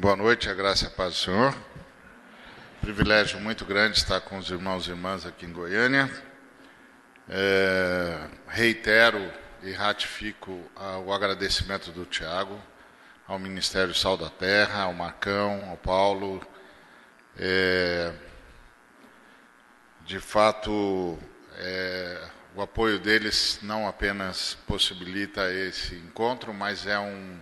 [0.00, 1.52] Boa noite, a graça e a paz do Senhor.
[2.80, 6.08] Privilégio muito grande estar com os irmãos e irmãs aqui em Goiânia.
[7.28, 9.28] É, reitero
[9.60, 10.56] e ratifico
[11.04, 12.62] o agradecimento do Tiago
[13.26, 16.46] ao Ministério Sal da Terra, ao Marcão, ao Paulo.
[17.36, 18.12] É,
[20.02, 21.18] de fato,
[21.56, 22.22] é,
[22.54, 27.40] o apoio deles não apenas possibilita esse encontro, mas é um,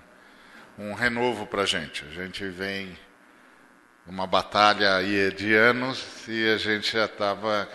[0.79, 2.05] um renovo para a gente.
[2.05, 2.97] A gente vem
[4.07, 7.69] numa batalha aí de anos e a gente já estava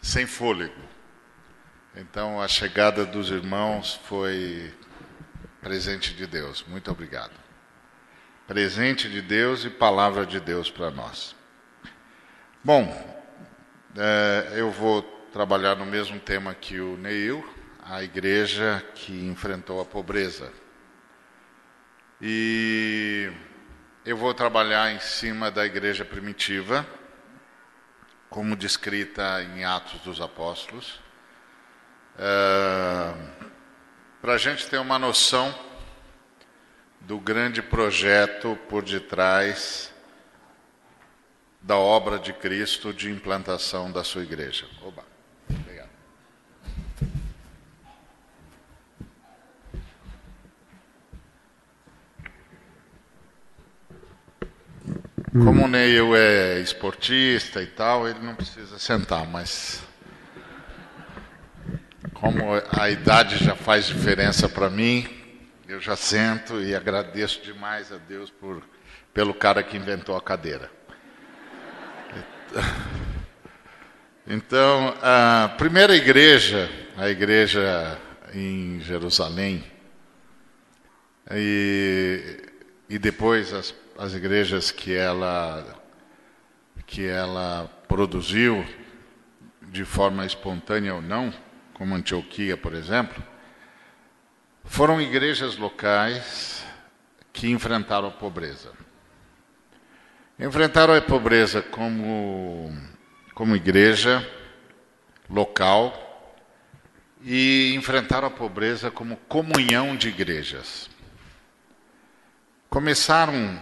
[0.00, 0.80] sem fôlego.
[1.96, 4.72] Então a chegada dos irmãos foi
[5.60, 6.64] presente de Deus.
[6.68, 7.32] Muito obrigado.
[8.46, 11.34] Presente de Deus e palavra de Deus para nós.
[12.62, 13.16] Bom,
[13.96, 15.02] é, eu vou
[15.32, 17.44] trabalhar no mesmo tema que o Neil,
[17.82, 20.52] a igreja que enfrentou a pobreza.
[22.20, 23.30] E
[24.04, 26.86] eu vou trabalhar em cima da igreja primitiva,
[28.30, 31.00] como descrita em Atos dos Apóstolos.
[32.18, 33.14] É,
[34.22, 35.54] Para a gente ter uma noção
[37.00, 39.92] do grande projeto por detrás
[41.60, 44.66] da obra de Cristo de implantação da sua igreja.
[44.82, 45.04] Oba.
[45.50, 45.90] Obrigado.
[55.44, 59.82] Como o Neil é esportista e tal, ele não precisa sentar, mas
[62.14, 65.06] como a idade já faz diferença para mim,
[65.68, 68.62] eu já sento e agradeço demais a Deus por,
[69.12, 70.70] pelo cara que inventou a cadeira.
[74.26, 77.98] Então, a primeira igreja, a igreja
[78.32, 79.62] em Jerusalém,
[81.30, 82.42] e,
[82.88, 85.64] e depois as, as igrejas que ela,
[86.86, 88.64] que ela produziu,
[89.62, 91.32] de forma espontânea ou não,
[91.74, 93.22] como Antioquia, por exemplo,
[94.64, 96.64] foram igrejas locais
[97.32, 98.72] que enfrentaram a pobreza.
[100.38, 102.70] Enfrentaram a pobreza como,
[103.34, 104.26] como igreja
[105.28, 106.02] local
[107.22, 110.90] e enfrentaram a pobreza como comunhão de igrejas.
[112.68, 113.58] Começaram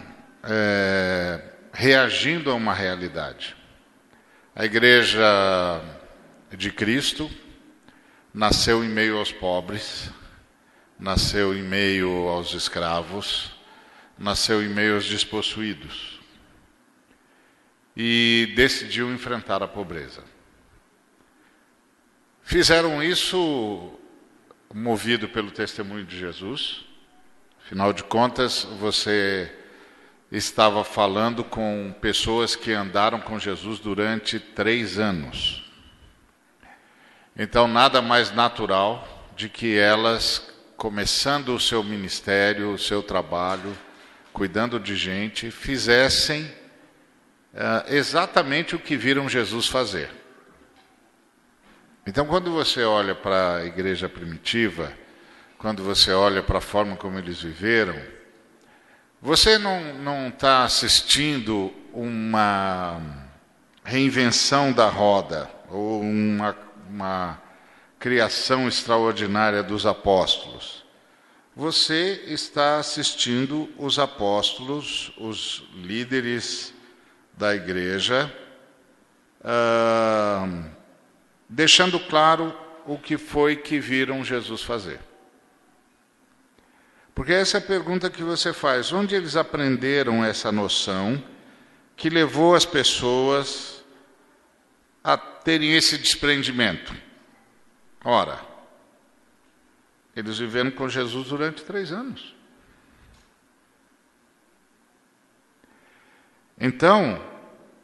[0.46, 3.56] é, reagindo a uma realidade.
[4.54, 5.82] A igreja
[6.56, 7.30] de Cristo
[8.32, 10.10] nasceu em meio aos pobres,
[10.98, 13.52] nasceu em meio aos escravos,
[14.18, 16.20] nasceu em meio aos despossuídos
[17.96, 20.22] e decidiu enfrentar a pobreza.
[22.42, 23.98] Fizeram isso
[24.72, 26.84] movido pelo testemunho de Jesus.
[27.64, 29.50] Afinal de contas, você
[30.36, 35.64] estava falando com pessoas que andaram com Jesus durante três anos.
[37.36, 43.76] Então, nada mais natural de que elas, começando o seu ministério, o seu trabalho,
[44.32, 46.42] cuidando de gente, fizessem
[47.52, 50.10] uh, exatamente o que viram Jesus fazer.
[52.04, 54.92] Então, quando você olha para a igreja primitiva,
[55.58, 57.96] quando você olha para a forma como eles viveram,
[59.24, 63.00] você não está assistindo uma
[63.82, 66.54] reinvenção da roda ou uma,
[66.90, 67.42] uma
[67.98, 70.84] criação extraordinária dos apóstolos.
[71.56, 76.74] Você está assistindo os apóstolos, os líderes
[77.32, 78.30] da igreja,
[79.40, 80.64] uh,
[81.48, 85.00] deixando claro o que foi que viram Jesus fazer.
[87.14, 91.22] Porque essa é a pergunta que você faz: onde eles aprenderam essa noção
[91.96, 93.84] que levou as pessoas
[95.02, 96.94] a terem esse desprendimento?
[98.04, 98.40] Ora,
[100.16, 102.34] eles viveram com Jesus durante três anos.
[106.58, 107.22] Então,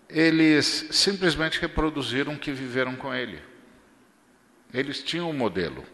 [0.09, 3.41] eles simplesmente reproduziram o que viveram com ele.
[4.73, 5.85] Eles tinham um modelo.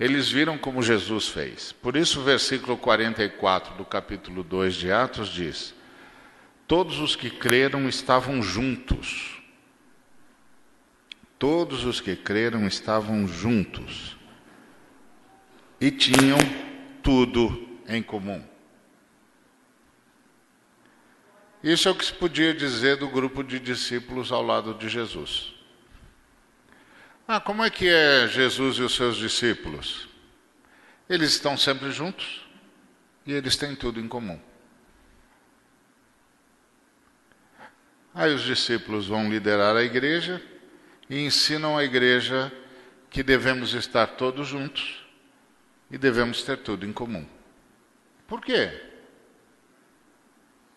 [0.00, 1.72] Eles viram como Jesus fez.
[1.72, 5.74] Por isso, o versículo 44 do capítulo 2 de Atos diz:
[6.66, 9.38] Todos os que creram estavam juntos.
[11.38, 14.16] Todos os que creram estavam juntos
[15.78, 16.38] e tinham
[17.02, 18.42] tudo em comum.
[21.62, 25.59] Isso é o que se podia dizer do grupo de discípulos ao lado de Jesus.
[27.32, 30.08] Ah, como é que é Jesus e os seus discípulos?
[31.08, 32.44] Eles estão sempre juntos
[33.24, 34.40] e eles têm tudo em comum.
[38.12, 40.42] Aí os discípulos vão liderar a igreja
[41.08, 42.52] e ensinam a igreja
[43.08, 45.06] que devemos estar todos juntos
[45.88, 47.24] e devemos ter tudo em comum.
[48.26, 48.90] Por quê?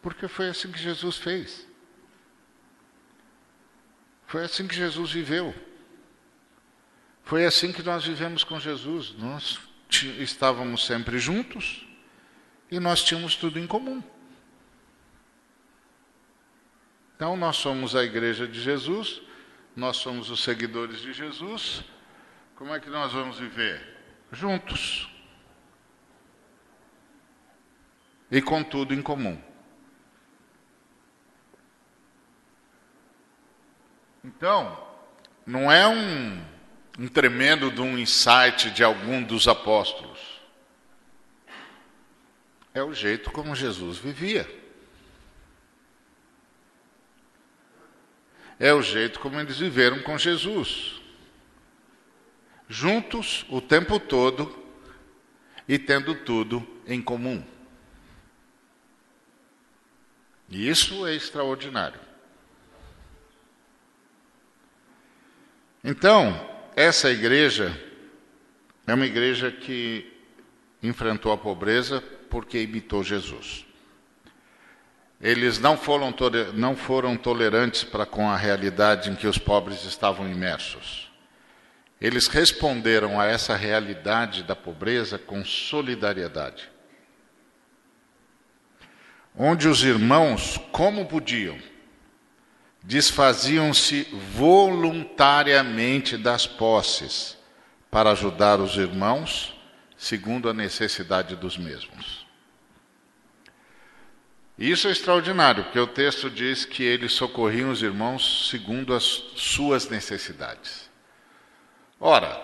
[0.03, 1.67] Porque foi assim que Jesus fez.
[4.27, 5.72] Foi assim que Jesus viveu.
[7.23, 9.13] Foi assim que nós vivemos com Jesus.
[9.17, 9.59] Nós
[10.19, 11.85] estávamos sempre juntos
[12.69, 14.03] e nós tínhamos tudo em comum.
[17.15, 19.21] Então, nós somos a igreja de Jesus,
[19.75, 21.83] nós somos os seguidores de Jesus.
[22.55, 23.81] Como é que nós vamos viver?
[24.31, 25.09] Juntos.
[28.29, 29.41] E com tudo em comum.
[34.23, 34.87] Então,
[35.45, 36.43] não é um,
[36.97, 40.19] um tremendo de um insight de algum dos apóstolos.
[42.73, 44.49] É o jeito como Jesus vivia.
[48.59, 51.01] É o jeito como eles viveram com Jesus.
[52.69, 54.63] Juntos o tempo todo
[55.67, 57.43] e tendo tudo em comum.
[60.49, 61.99] E isso é extraordinário.
[65.83, 67.77] Então, essa igreja
[68.85, 70.11] é uma igreja que
[70.81, 73.65] enfrentou a pobreza porque imitou Jesus.
[75.21, 76.13] Eles não foram,
[76.53, 81.09] não foram tolerantes para com a realidade em que os pobres estavam imersos.
[82.01, 86.69] Eles responderam a essa realidade da pobreza com solidariedade.
[89.33, 91.57] Onde os irmãos, como podiam,
[92.83, 94.03] desfaziam-se
[94.35, 97.37] voluntariamente das posses
[97.89, 99.57] para ajudar os irmãos,
[99.97, 102.23] segundo a necessidade dos mesmos.
[104.59, 109.89] Isso é extraordinário, porque o texto diz que eles socorriam os irmãos segundo as suas
[109.89, 110.91] necessidades.
[111.99, 112.39] Ora,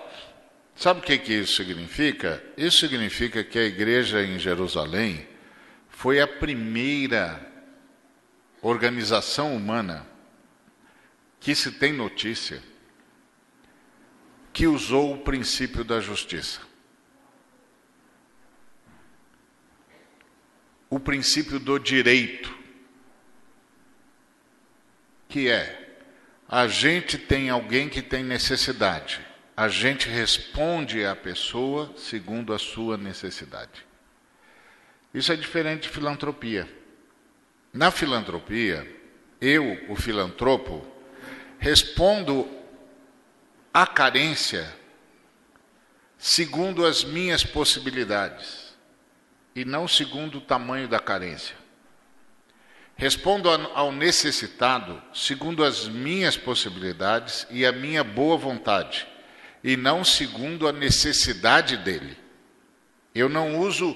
[0.75, 2.41] sabe o que, que isso significa?
[2.57, 5.27] Isso significa que a igreja em Jerusalém
[5.89, 7.45] foi a primeira
[8.62, 10.09] organização humana
[11.39, 12.62] que se tem notícia
[14.51, 16.69] que usou o princípio da justiça.
[20.89, 22.57] o princípio do direito,
[25.27, 25.75] que é
[26.47, 29.21] a gente tem alguém que tem necessidade,
[29.56, 33.86] a gente responde à pessoa segundo a sua necessidade.
[35.13, 36.68] Isso é diferente de filantropia.
[37.71, 38.88] Na filantropia,
[39.39, 40.86] eu, o filantropo,
[41.60, 42.50] respondo
[43.74, 44.74] à carência
[46.18, 48.74] segundo as minhas possibilidades
[49.56, 51.56] e não segundo o tamanho da carência.
[52.96, 59.08] Respondo ao necessitado segundo as minhas possibilidades e a minha boa vontade,
[59.64, 62.18] e não segundo a necessidade dele.
[63.16, 63.96] Eu não uso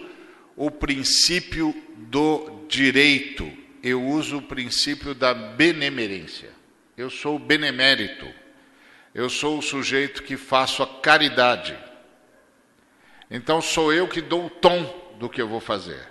[0.56, 3.52] o princípio do direito,
[3.82, 6.53] eu uso o princípio da benemerência.
[6.96, 8.32] Eu sou benemérito,
[9.14, 11.78] eu sou o sujeito que faço a caridade.
[13.30, 16.08] Então sou eu que dou o tom do que eu vou fazer.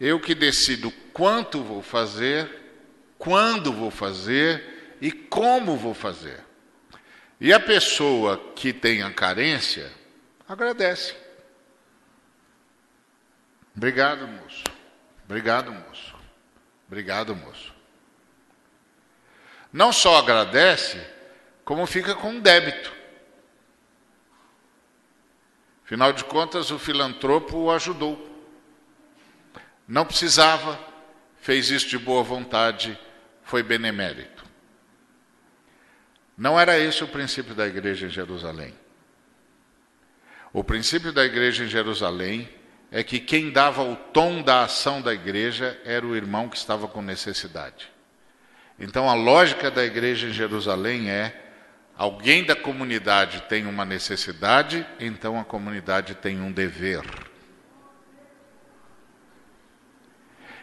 [0.00, 2.50] Eu que decido quanto vou fazer,
[3.16, 6.40] quando vou fazer e como vou fazer.
[7.40, 9.90] E a pessoa que tem a carência
[10.48, 11.14] agradece.
[13.76, 14.64] Obrigado, moço.
[15.24, 16.14] Obrigado, moço.
[16.86, 17.71] Obrigado, moço.
[19.72, 21.00] Não só agradece,
[21.64, 22.92] como fica com débito.
[25.84, 28.30] Afinal de contas, o filantropo o ajudou.
[29.86, 30.78] Não precisava,
[31.36, 32.98] fez isso de boa vontade,
[33.42, 34.44] foi benemérito.
[36.36, 38.74] Não era esse o princípio da igreja em Jerusalém.
[40.52, 42.48] O princípio da igreja em Jerusalém
[42.90, 46.88] é que quem dava o tom da ação da igreja era o irmão que estava
[46.88, 47.91] com necessidade.
[48.82, 51.42] Então a lógica da igreja em Jerusalém é
[51.96, 57.02] Alguém da comunidade tem uma necessidade, então a comunidade tem um dever.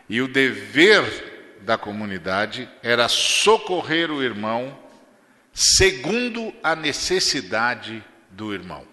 [0.09, 4.77] E o dever da comunidade era socorrer o irmão
[5.53, 8.85] segundo a necessidade do irmão.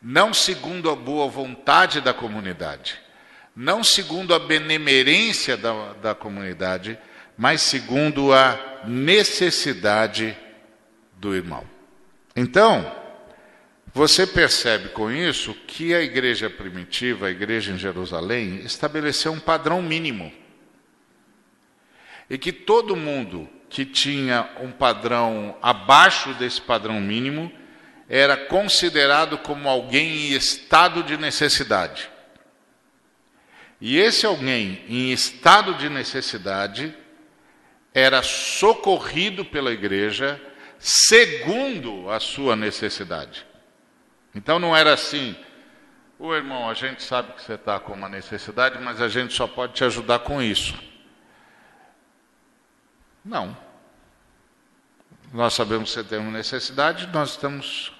[0.00, 2.98] Não segundo a boa vontade da comunidade,
[3.54, 6.98] não segundo a benemerência da, da comunidade,
[7.40, 10.36] mas segundo a necessidade
[11.14, 11.64] do irmão.
[12.36, 12.94] Então,
[13.94, 19.80] você percebe com isso que a igreja primitiva, a igreja em Jerusalém, estabeleceu um padrão
[19.80, 20.30] mínimo.
[22.28, 27.50] e que todo mundo que tinha um padrão abaixo desse padrão mínimo
[28.06, 32.10] era considerado como alguém em estado de necessidade.
[33.80, 36.94] E esse alguém em estado de necessidade
[37.92, 40.40] era socorrido pela igreja
[40.78, 43.46] segundo a sua necessidade.
[44.34, 45.36] Então não era assim,
[46.18, 49.46] o irmão, a gente sabe que você está com uma necessidade, mas a gente só
[49.46, 50.78] pode te ajudar com isso.
[53.24, 53.56] Não.
[55.32, 57.92] Nós sabemos que você tem uma necessidade, nós estamos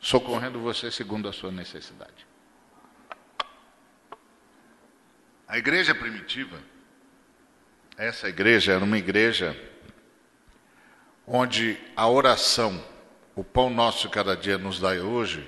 [0.00, 2.26] socorrendo você segundo a sua necessidade.
[5.46, 6.58] A igreja primitiva,
[8.00, 9.54] essa igreja era uma igreja
[11.26, 12.82] onde a oração,
[13.36, 15.46] o pão nosso cada dia nos dai hoje,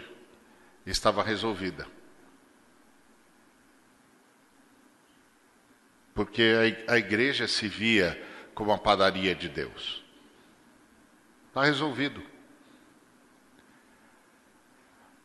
[0.85, 1.87] estava resolvida.
[6.15, 8.23] Porque a igreja se via
[8.55, 10.05] como a padaria de Deus.
[11.49, 12.23] Está resolvido.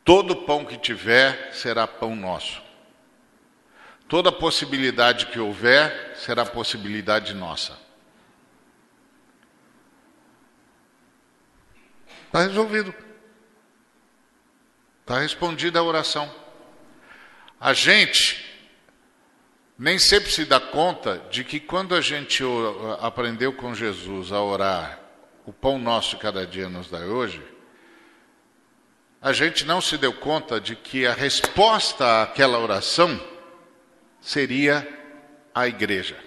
[0.06, 2.67] Todo pão que tiver será pão nosso.
[4.08, 7.78] Toda possibilidade que houver será possibilidade nossa.
[12.28, 12.94] Está resolvido.
[15.02, 16.34] Está respondida a oração.
[17.60, 18.46] A gente
[19.78, 22.44] nem sempre se dá conta de que quando a gente
[23.00, 25.00] aprendeu com Jesus a orar,
[25.46, 27.42] o pão nosso cada dia nos dá hoje,
[29.22, 33.20] a gente não se deu conta de que a resposta àquela oração
[34.28, 34.86] seria
[35.56, 36.18] a igreja.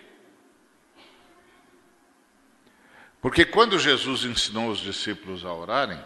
[3.21, 6.03] Porque quando Jesus ensinou os discípulos a orarem,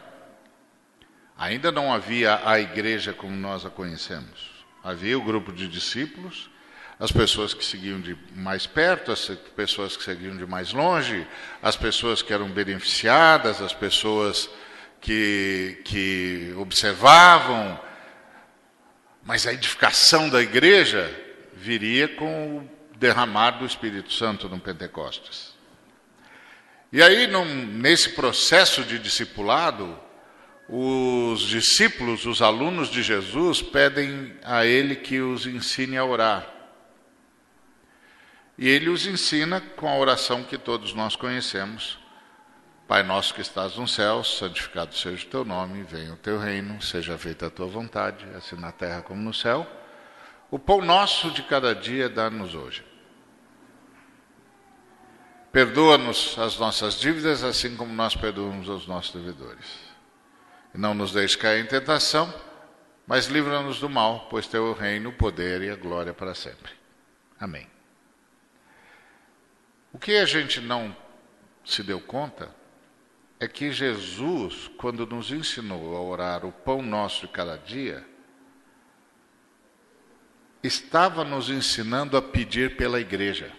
[1.38, 4.64] ainda não havia a igreja como nós a conhecemos.
[4.82, 6.50] Havia o grupo de discípulos,
[6.98, 11.24] as pessoas que seguiam de mais perto, as pessoas que seguiam de mais longe,
[11.62, 14.50] as pessoas que eram beneficiadas, as pessoas
[15.00, 17.78] que, que observavam.
[19.22, 21.23] Mas a edificação da igreja
[21.56, 25.54] viria com o derramar do Espírito Santo no Pentecostes.
[26.92, 29.98] E aí, num, nesse processo de discipulado,
[30.68, 36.48] os discípulos, os alunos de Jesus, pedem a ele que os ensine a orar.
[38.56, 41.98] E ele os ensina com a oração que todos nós conhecemos.
[42.86, 46.80] Pai nosso que estás no céu, santificado seja o teu nome, venha o teu reino,
[46.80, 49.66] seja feita a tua vontade, assim na terra como no céu.
[50.50, 52.84] O pão nosso de cada dia dá-nos hoje.
[55.50, 59.66] Perdoa-nos as nossas dívidas, assim como nós perdoamos aos nossos devedores.
[60.74, 62.32] E não nos deixe cair em tentação,
[63.06, 66.72] mas livra-nos do mal, pois teu o reino, o poder e a glória para sempre.
[67.38, 67.68] Amém.
[69.92, 70.96] O que a gente não
[71.64, 72.50] se deu conta
[73.38, 78.04] é que Jesus, quando nos ensinou a orar o pão nosso de cada dia,
[80.66, 83.52] estava nos ensinando a pedir pela igreja.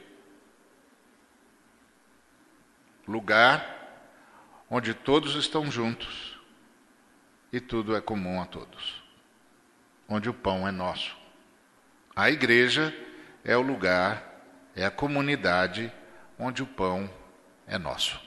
[3.07, 3.73] Lugar
[4.67, 6.39] onde todos estão juntos
[7.53, 9.03] e tudo é comum a todos.
[10.09, 11.15] Onde o pão é nosso.
[12.15, 12.95] A igreja
[13.43, 14.41] é o lugar,
[14.75, 15.91] é a comunidade
[16.39, 17.07] onde o pão
[17.67, 18.19] é nosso.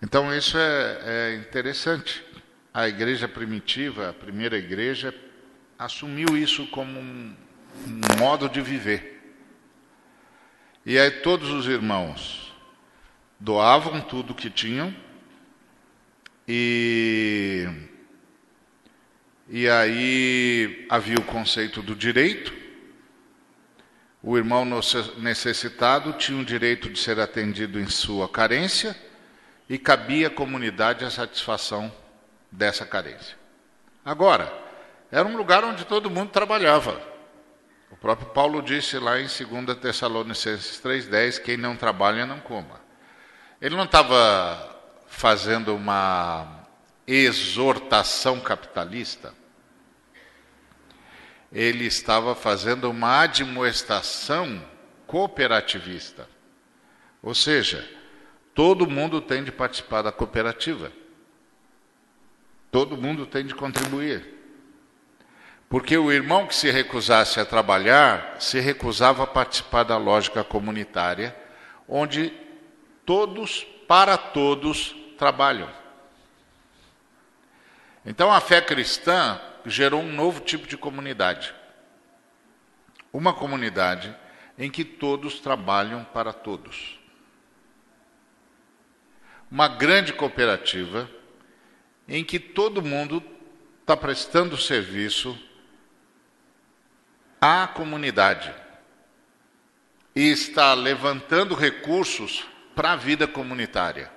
[0.00, 2.24] Então isso é, é interessante.
[2.72, 5.14] A igreja primitiva, a primeira igreja,
[5.78, 7.34] assumiu isso como um,
[8.18, 9.14] modo de viver.
[10.84, 12.52] E aí todos os irmãos
[13.38, 14.94] doavam tudo que tinham
[16.46, 17.68] e
[19.50, 22.52] e aí havia o conceito do direito.
[24.22, 24.66] O irmão
[25.16, 28.94] necessitado tinha o direito de ser atendido em sua carência
[29.68, 31.90] e cabia à comunidade a satisfação
[32.50, 33.36] dessa carência.
[34.04, 34.67] Agora,
[35.10, 37.00] era um lugar onde todo mundo trabalhava.
[37.90, 42.80] O próprio Paulo disse lá em 2 Tessalonicenses 3,10: quem não trabalha, não coma.
[43.60, 44.76] Ele não estava
[45.08, 46.66] fazendo uma
[47.06, 49.32] exortação capitalista,
[51.50, 54.62] ele estava fazendo uma admoestação
[55.06, 56.28] cooperativista.
[57.22, 57.88] Ou seja,
[58.54, 60.92] todo mundo tem de participar da cooperativa.
[62.70, 64.37] Todo mundo tem de contribuir.
[65.68, 71.36] Porque o irmão que se recusasse a trabalhar se recusava a participar da lógica comunitária,
[71.86, 72.32] onde
[73.04, 75.68] todos, para todos, trabalham.
[78.04, 81.54] Então a fé cristã gerou um novo tipo de comunidade.
[83.12, 84.14] Uma comunidade
[84.56, 86.98] em que todos trabalham para todos.
[89.50, 91.10] Uma grande cooperativa
[92.06, 93.22] em que todo mundo
[93.82, 95.38] está prestando serviço
[97.40, 98.54] à comunidade
[100.14, 104.10] e está levantando recursos para a vida comunitária,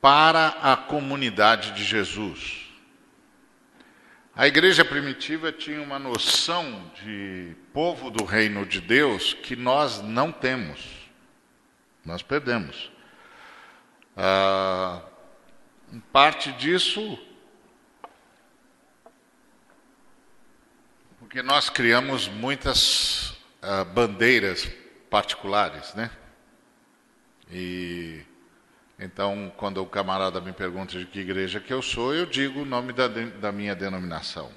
[0.00, 2.62] para a comunidade de Jesus.
[4.34, 10.32] A igreja primitiva tinha uma noção de povo do reino de Deus que nós não
[10.32, 10.80] temos,
[12.04, 12.90] nós perdemos.
[14.16, 15.02] Ah,
[16.12, 17.18] parte disso
[21.32, 24.70] porque nós criamos muitas ah, bandeiras
[25.08, 26.10] particulares, né?
[27.50, 28.20] E
[28.98, 32.64] então, quando o camarada me pergunta de que igreja que eu sou, eu digo o
[32.66, 34.52] nome da, da minha denominação.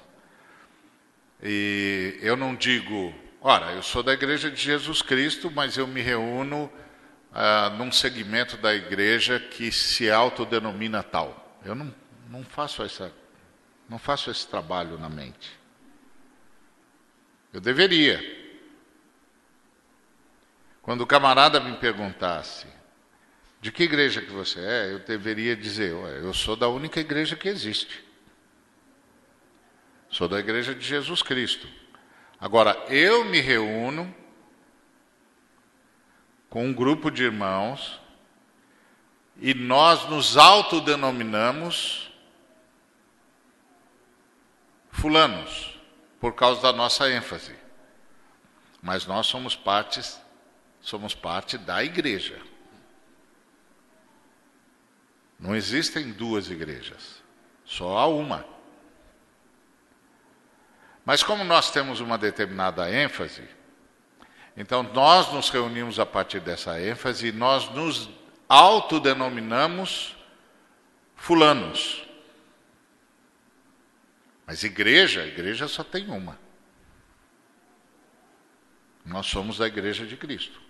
[1.42, 6.02] E eu não digo, ora, eu sou da igreja de Jesus Cristo, mas eu me
[6.02, 6.70] reúno
[7.32, 11.58] ah, num segmento da igreja que se autodenomina tal.
[11.64, 11.94] Eu não,
[12.28, 13.10] não faço essa,
[13.88, 15.64] não faço esse trabalho na mente.
[17.52, 18.20] Eu deveria.
[20.82, 22.66] Quando o camarada me perguntasse,
[23.60, 24.92] de que igreja que você é?
[24.92, 28.04] Eu deveria dizer, eu sou da única igreja que existe.
[30.08, 31.66] Sou da igreja de Jesus Cristo.
[32.38, 34.14] Agora, eu me reúno
[36.48, 38.00] com um grupo de irmãos
[39.40, 42.12] e nós nos autodenominamos
[44.90, 45.75] fulanos,
[46.26, 47.54] por causa da nossa ênfase.
[48.82, 50.20] Mas nós somos partes,
[50.80, 52.36] somos parte da igreja.
[55.38, 57.22] Não existem duas igrejas,
[57.64, 58.44] só há uma.
[61.04, 63.48] Mas como nós temos uma determinada ênfase,
[64.56, 68.10] então nós nos reunimos a partir dessa ênfase e nós nos
[68.48, 70.16] autodenominamos
[71.14, 72.04] fulanos.
[74.46, 76.38] Mas igreja, igreja só tem uma.
[79.04, 80.60] Nós somos da igreja de Cristo.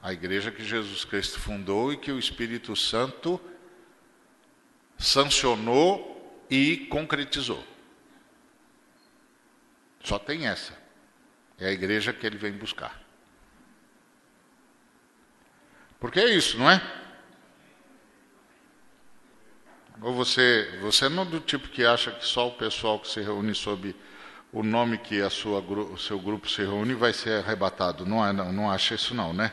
[0.00, 3.40] A igreja que Jesus Cristo fundou e que o Espírito Santo
[4.96, 7.64] sancionou e concretizou.
[10.02, 10.78] Só tem essa.
[11.58, 13.02] É a igreja que ele vem buscar.
[15.98, 16.99] Porque é isso, não é?
[20.02, 23.20] Ou você, você não é do tipo que acha que só o pessoal que se
[23.20, 23.94] reúne sob
[24.52, 28.06] o nome que a sua, o seu grupo se reúne vai ser arrebatado.
[28.06, 29.52] Não, é, não, não acha isso não, né?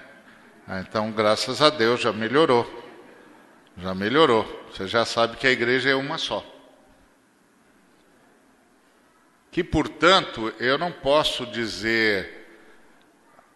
[0.66, 2.66] Ah, então, graças a Deus, já melhorou.
[3.78, 4.46] Já melhorou.
[4.72, 6.44] Você já sabe que a igreja é uma só.
[9.52, 12.48] Que, portanto, eu não posso dizer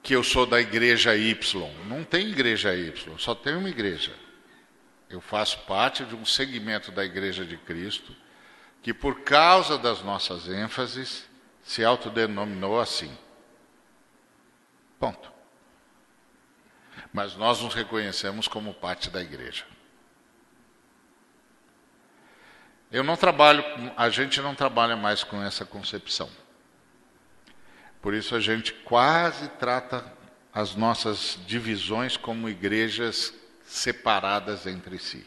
[0.04, 1.70] que eu sou da igreja Y.
[1.88, 4.12] Não tem igreja Y, só tem uma igreja.
[5.12, 8.16] Eu faço parte de um segmento da igreja de Cristo
[8.82, 11.30] que, por causa das nossas ênfases,
[11.62, 13.16] se autodenominou assim.
[15.00, 15.32] Ponto
[17.14, 19.66] mas nós nos reconhecemos como parte da igreja.
[22.92, 23.64] Eu não trabalho,
[23.96, 26.30] a gente não trabalha mais com essa concepção.
[28.02, 30.04] Por isso a gente quase trata
[30.54, 33.34] as nossas divisões como igrejas
[33.72, 35.26] separadas entre si.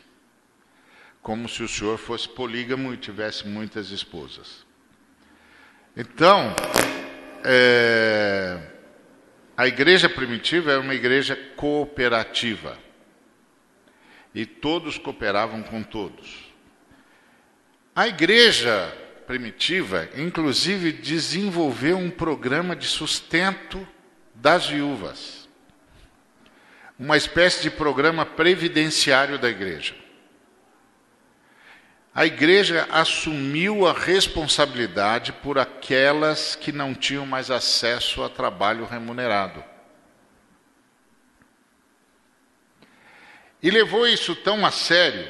[1.22, 4.66] Como se o senhor fosse polígamo e tivesse muitas esposas.
[5.96, 6.54] Então,
[7.42, 8.60] é,
[9.56, 12.76] a igreja primitiva era uma igreja cooperativa.
[14.34, 16.52] E todos cooperavam com todos.
[17.96, 18.92] A igreja
[19.26, 23.86] primitiva, inclusive, desenvolveu um programa de sustento
[24.34, 25.43] das viúvas.
[26.98, 29.94] Uma espécie de programa previdenciário da igreja.
[32.14, 39.64] A igreja assumiu a responsabilidade por aquelas que não tinham mais acesso a trabalho remunerado.
[43.60, 45.28] E levou isso tão a sério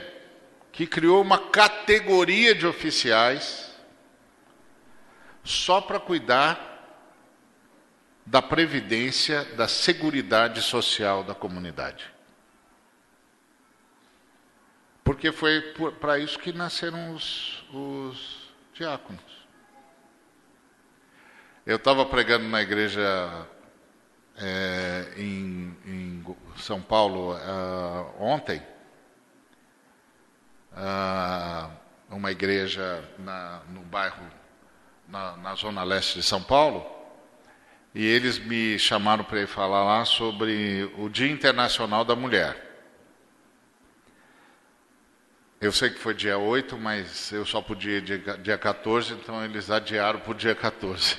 [0.73, 3.73] que criou uma categoria de oficiais
[5.43, 6.74] só para cuidar
[8.27, 12.13] da previdência, da seguridade social da comunidade.
[15.03, 15.61] Porque foi
[16.01, 19.23] para isso que nasceram os, os diáconos.
[21.67, 23.47] Eu estava pregando na igreja
[24.37, 28.63] é, em, em, São Paulo uh, ontem,
[30.73, 31.71] uh,
[32.11, 34.27] uma igreja na, no bairro,
[35.09, 36.85] na, na, zona leste de São Paulo,
[37.95, 42.61] e eles me chamaram para ir falar lá sobre o Dia Internacional da Mulher.
[45.61, 49.43] Eu sei que foi dia 8, mas eu só podia ir dia, dia 14, então
[49.45, 51.17] eles adiaram para o dia 14.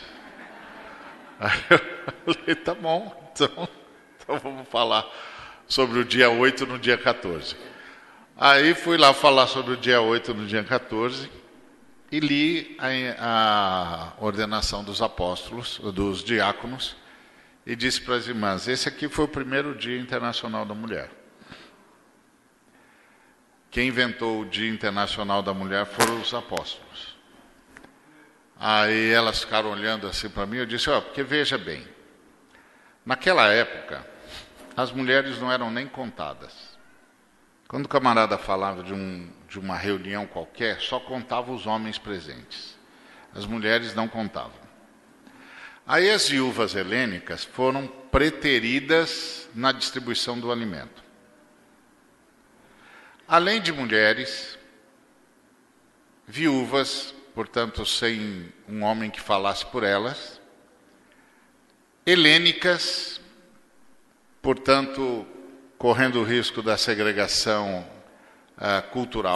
[1.39, 3.69] Aí eu falei, tá bom, então,
[4.17, 5.09] então vamos falar
[5.67, 7.55] sobre o dia 8 no dia 14.
[8.37, 11.44] Aí fui lá falar sobre o dia 8 no dia 14
[12.11, 16.95] e li a, a ordenação dos apóstolos, dos diáconos,
[17.65, 21.09] e disse para as irmãs: esse aqui foi o primeiro Dia Internacional da Mulher.
[23.71, 27.15] Quem inventou o Dia Internacional da Mulher foram os apóstolos.
[28.57, 31.85] Aí elas ficaram olhando assim para mim, eu disse, ó, oh, porque veja bem,
[33.05, 34.07] naquela época,
[34.77, 36.74] as mulheres não eram nem contadas.
[37.75, 42.79] Quando o camarada falava de, um, de uma reunião qualquer, só contava os homens presentes.
[43.33, 44.57] As mulheres não contavam.
[45.85, 51.03] Aí as viúvas helênicas foram preteridas na distribuição do alimento.
[53.27, 54.57] Além de mulheres,
[56.25, 60.39] viúvas, portanto, sem um homem que falasse por elas,
[62.05, 63.19] helênicas,
[64.41, 65.27] portanto,
[65.77, 67.87] correndo o risco da segregação
[68.57, 69.35] uh, cultural.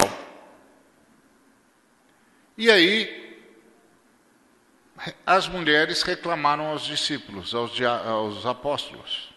[2.58, 3.20] E aí,
[5.26, 9.30] as mulheres reclamaram aos discípulos, aos, aos apóstolos,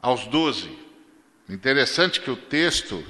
[0.00, 0.78] aos doze.
[1.48, 3.04] Interessante que o texto,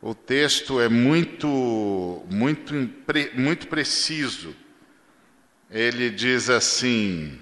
[0.00, 2.74] o texto é muito, muito,
[3.34, 4.54] muito preciso.
[5.70, 7.41] Ele diz assim: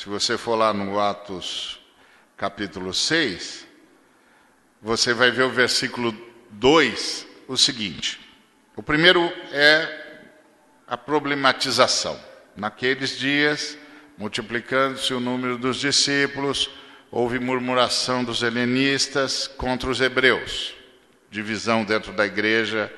[0.00, 1.78] Se você for lá no Atos
[2.34, 3.66] capítulo 6,
[4.80, 6.16] você vai ver o versículo
[6.52, 8.18] 2, o seguinte.
[8.74, 9.20] O primeiro
[9.52, 10.22] é
[10.86, 12.18] a problematização.
[12.56, 13.76] Naqueles dias,
[14.16, 16.70] multiplicando-se o número dos discípulos,
[17.10, 20.74] houve murmuração dos helenistas contra os hebreus.
[21.30, 22.90] Divisão dentro da igreja,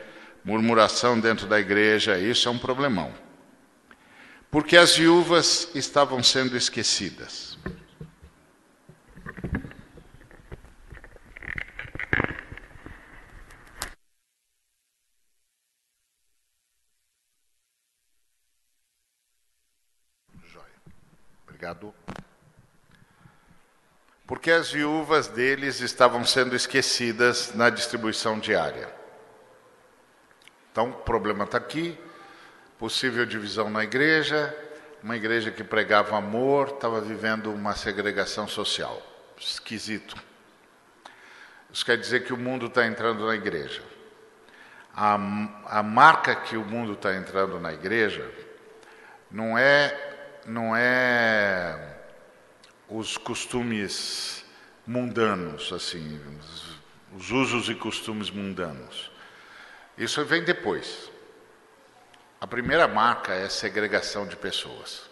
[0.45, 3.13] murmuração dentro da igreja, isso é um problemão
[4.53, 7.57] porque as viúvas estavam sendo esquecidas.
[21.45, 21.95] Obrigado.
[24.27, 28.95] Porque as viúvas deles estavam sendo esquecidas na distribuição diária.
[30.71, 31.99] Então, o problema está aqui,
[32.83, 34.53] possível divisão na igreja,
[35.05, 39.01] uma igreja que pregava amor, estava vivendo uma segregação social.
[39.39, 40.17] Esquisito.
[41.73, 43.85] Isso quer dizer que o mundo está entrando na igreja.
[44.93, 45.15] A,
[45.67, 48.29] a marca que o mundo está entrando na igreja
[49.31, 51.99] não é, não é
[52.89, 54.45] os costumes
[54.85, 56.81] mundanos, assim, os,
[57.17, 59.09] os usos e costumes mundanos.
[59.97, 61.12] Isso vem depois.
[62.43, 65.03] A primeira marca é a segregação de pessoas.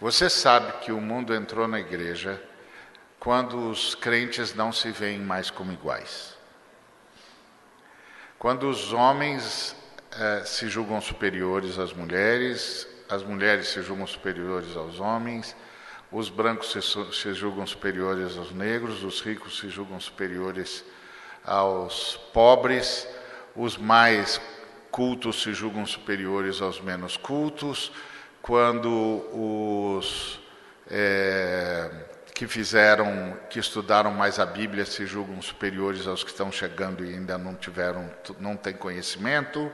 [0.00, 2.42] Você sabe que o mundo entrou na igreja
[3.20, 6.38] quando os crentes não se veem mais como iguais.
[8.38, 9.76] Quando os homens
[10.10, 15.54] eh, se julgam superiores às mulheres, as mulheres se julgam superiores aos homens,
[16.10, 20.82] os brancos se, se julgam superiores aos negros, os ricos se julgam superiores
[21.44, 23.06] aos pobres,
[23.54, 24.40] os mais
[24.94, 27.90] cultos se julgam superiores aos menos cultos,
[28.40, 28.88] quando
[29.32, 30.38] os
[30.88, 31.90] é,
[32.32, 37.12] que fizeram, que estudaram mais a Bíblia se julgam superiores aos que estão chegando e
[37.12, 39.68] ainda não tiveram, não têm conhecimento.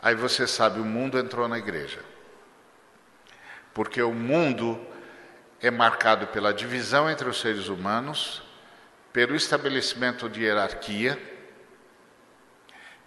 [0.00, 1.98] Aí você sabe, o mundo entrou na igreja.
[3.74, 4.80] Porque o mundo
[5.60, 8.44] é marcado pela divisão entre os seres humanos,
[9.12, 11.29] pelo estabelecimento de hierarquia,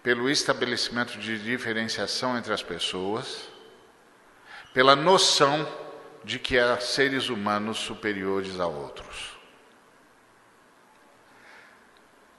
[0.03, 3.47] pelo estabelecimento de diferenciação entre as pessoas,
[4.73, 5.65] pela noção
[6.25, 9.31] de que há seres humanos superiores a outros.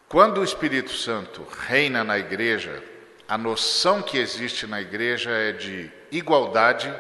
[0.07, 2.85] Quando o Espírito Santo reina na igreja,
[3.27, 6.95] a noção que existe na igreja é de igualdade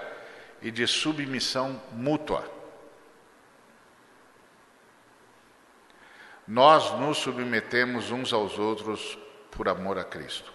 [0.63, 2.51] e de submissão mútua.
[6.49, 9.19] Nós nos submetemos uns aos outros
[9.51, 10.54] por amor a Cristo.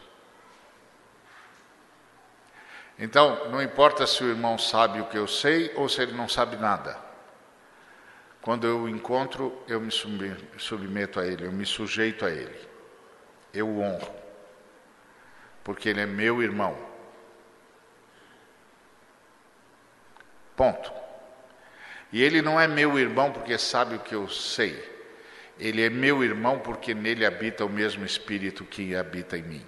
[2.99, 6.27] Então, não importa se o irmão sabe o que eu sei ou se ele não
[6.27, 6.97] sabe nada.
[8.41, 12.59] Quando eu o encontro, eu me submeto a ele, eu me sujeito a ele.
[13.53, 14.19] Eu o honro.
[15.63, 16.77] porque ele é meu irmão.
[20.55, 20.91] Ponto.
[22.11, 24.83] E ele não é meu irmão porque sabe o que eu sei.
[25.57, 29.65] Ele é meu irmão porque nele habita o mesmo espírito que habita em mim.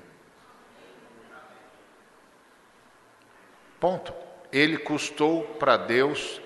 [3.81, 4.13] Ponto.
[4.51, 6.39] Ele custou para Deus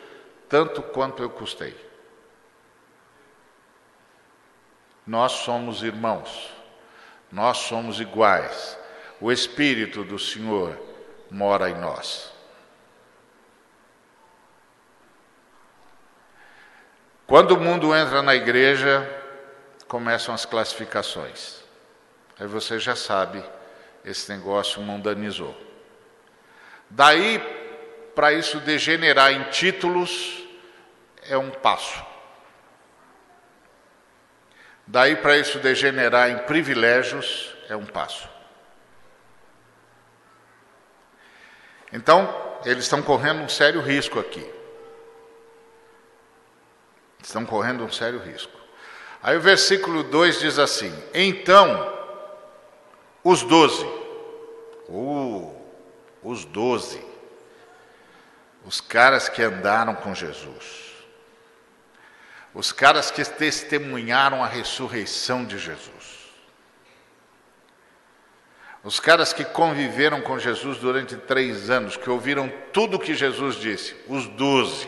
[0.48, 1.76] tanto quanto eu custei.
[5.06, 6.50] Nós somos irmãos,
[7.30, 8.80] nós somos iguais.
[9.20, 10.80] O Espírito do Senhor
[11.30, 12.32] mora em nós.
[17.28, 19.04] Quando o mundo entra na igreja,
[19.88, 21.62] começam as classificações.
[22.40, 23.44] Aí você já sabe,
[24.06, 25.66] esse negócio mundanizou.
[26.90, 27.40] Daí,
[28.14, 30.44] para isso degenerar em títulos,
[31.24, 32.04] é um passo.
[34.88, 38.30] Daí para isso degenerar em privilégios é um passo.
[41.92, 44.46] Então, eles estão correndo um sério risco aqui.
[47.24, 48.54] Estão correndo um sério risco.
[49.24, 51.94] Aí o versículo 2 diz assim: Então,
[53.24, 53.86] os doze,
[54.88, 55.55] uh,
[56.26, 57.06] os doze,
[58.66, 60.96] os caras que andaram com Jesus,
[62.52, 66.16] os caras que testemunharam a ressurreição de Jesus.
[68.84, 73.96] Os caras que conviveram com Jesus durante três anos, que ouviram tudo que Jesus disse,
[74.08, 74.88] os doze.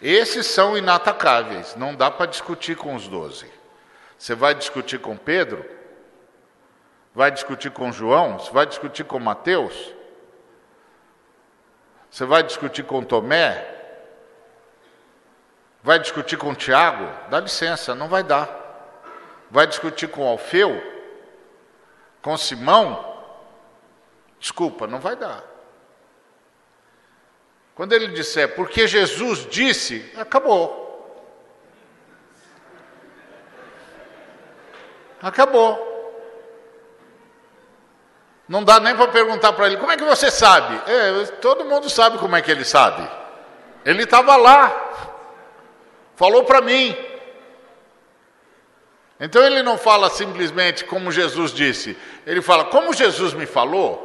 [0.00, 3.50] Esses são inatacáveis, não dá para discutir com os doze.
[4.18, 5.75] Você vai discutir com Pedro?
[7.16, 8.38] Vai discutir com João?
[8.38, 9.94] Você vai discutir com Mateus?
[12.10, 13.74] Você vai discutir com Tomé?
[15.82, 17.10] Vai discutir com Tiago?
[17.30, 18.50] Dá licença, não vai dar.
[19.50, 20.78] Vai discutir com Alfeu?
[22.20, 23.18] Com Simão?
[24.38, 25.42] Desculpa, não vai dar.
[27.74, 30.84] Quando ele disser, porque Jesus disse, acabou.
[35.22, 35.95] Acabou.
[38.48, 40.80] Não dá nem para perguntar para ele, como é que você sabe?
[40.90, 43.08] É, todo mundo sabe como é que ele sabe.
[43.84, 45.12] Ele estava lá.
[46.14, 46.96] Falou para mim.
[49.18, 54.04] Então ele não fala simplesmente como Jesus disse, ele fala como Jesus me falou.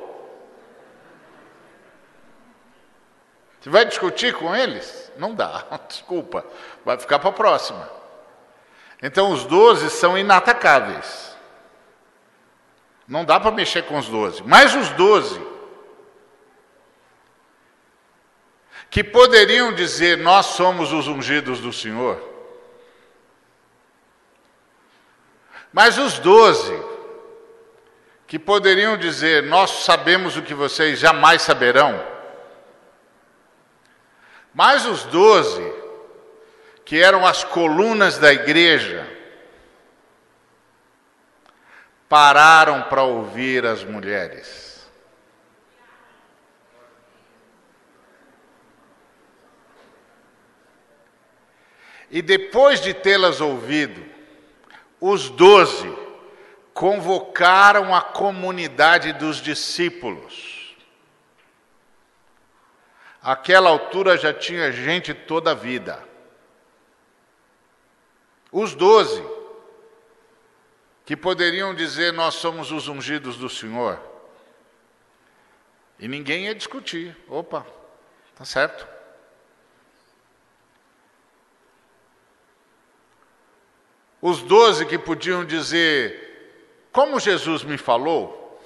[3.59, 5.11] Você vai discutir com eles?
[5.17, 6.45] Não dá, desculpa,
[6.83, 7.89] vai ficar para a próxima.
[9.03, 11.30] Então os doze são inatacáveis.
[13.11, 14.41] Não dá para mexer com os doze.
[14.45, 15.37] Mas os doze
[18.89, 22.17] que poderiam dizer: Nós somos os ungidos do Senhor.
[25.73, 26.81] Mas os doze,
[28.25, 32.01] que poderiam dizer: Nós sabemos o que vocês jamais saberão.
[34.53, 35.69] Mas os doze,
[36.85, 39.05] que eram as colunas da igreja,
[42.11, 44.85] pararam para ouvir as mulheres.
[52.09, 54.03] E depois de tê-las ouvido,
[54.99, 55.89] os doze
[56.73, 60.75] convocaram a comunidade dos discípulos.
[63.23, 66.03] Aquela altura já tinha gente toda a vida.
[68.51, 69.23] Os doze,
[71.05, 73.99] que poderiam dizer: Nós somos os ungidos do Senhor.
[75.99, 77.15] E ninguém ia discutir.
[77.27, 77.65] Opa,
[78.35, 78.87] tá certo.
[84.21, 88.61] Os doze que podiam dizer, como Jesus me falou,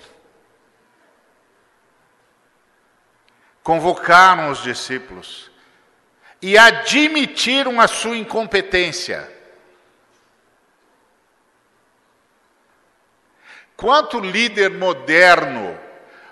[3.63, 5.50] convocaram os discípulos
[6.41, 9.35] e admitiram a sua incompetência.
[13.76, 15.78] Quanto líder moderno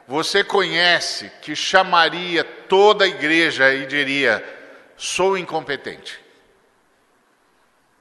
[0.07, 4.43] você conhece que chamaria toda a igreja e diria:
[4.95, 6.23] sou incompetente?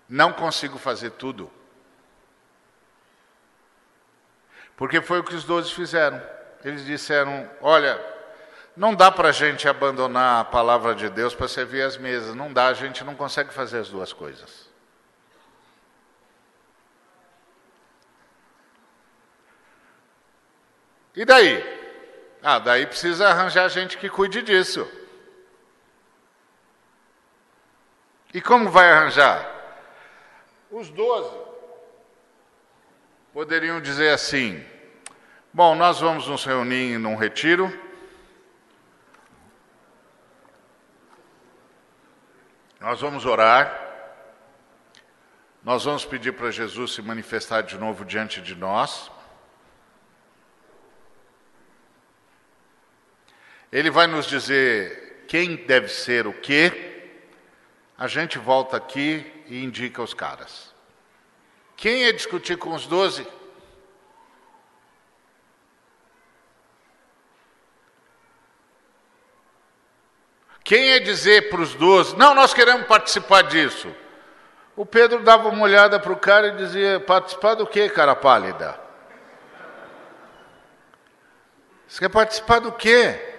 [0.08, 1.50] Não consigo fazer tudo.
[4.76, 6.22] Porque foi o que os doze fizeram.
[6.64, 8.00] Eles disseram: Olha,
[8.76, 12.34] não dá para a gente abandonar a palavra de Deus para servir as mesas.
[12.34, 14.61] Não dá, a gente não consegue fazer as duas coisas.
[21.14, 21.62] E daí?
[22.42, 24.88] Ah, daí precisa arranjar gente que cuide disso.
[28.34, 29.48] E como vai arranjar?
[30.70, 31.36] Os doze
[33.32, 34.64] poderiam dizer assim:
[35.52, 37.70] bom, nós vamos nos reunir num retiro.
[42.80, 43.80] Nós vamos orar.
[45.62, 49.11] Nós vamos pedir para Jesus se manifestar de novo diante de nós.
[53.72, 57.08] Ele vai nos dizer quem deve ser o quê.
[57.96, 60.74] A gente volta aqui e indica os caras.
[61.74, 63.26] Quem é discutir com os doze?
[70.62, 73.92] Quem é dizer para os doze, não, nós queremos participar disso?
[74.76, 78.78] O Pedro dava uma olhada para o cara e dizia: participar do quê, cara pálida?
[81.88, 83.31] Você quer participar do quê?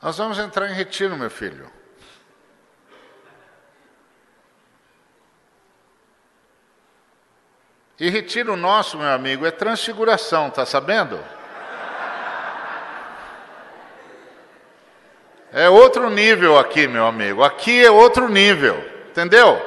[0.00, 1.70] Nós vamos entrar em retiro, meu filho.
[7.98, 11.22] E retiro nosso, meu amigo, é transfiguração, tá sabendo?
[15.52, 17.42] É outro nível aqui, meu amigo.
[17.42, 18.78] Aqui é outro nível,
[19.10, 19.60] entendeu?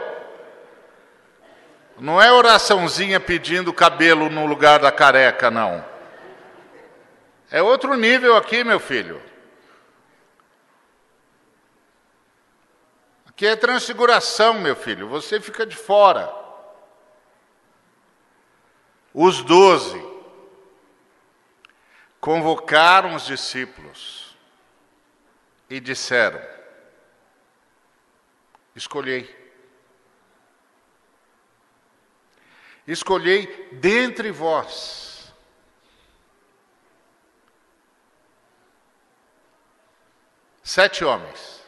[1.99, 5.85] Não é oraçãozinha pedindo cabelo no lugar da careca, não.
[7.51, 9.21] É outro nível aqui, meu filho.
[13.33, 15.07] Aqui é transfiguração, meu filho.
[15.09, 16.31] Você fica de fora.
[19.11, 20.01] Os doze
[22.19, 24.37] convocaram os discípulos
[25.67, 26.41] e disseram:
[28.75, 29.41] Escolhei.
[32.85, 35.33] Escolhei dentre vós
[40.61, 41.62] sete homens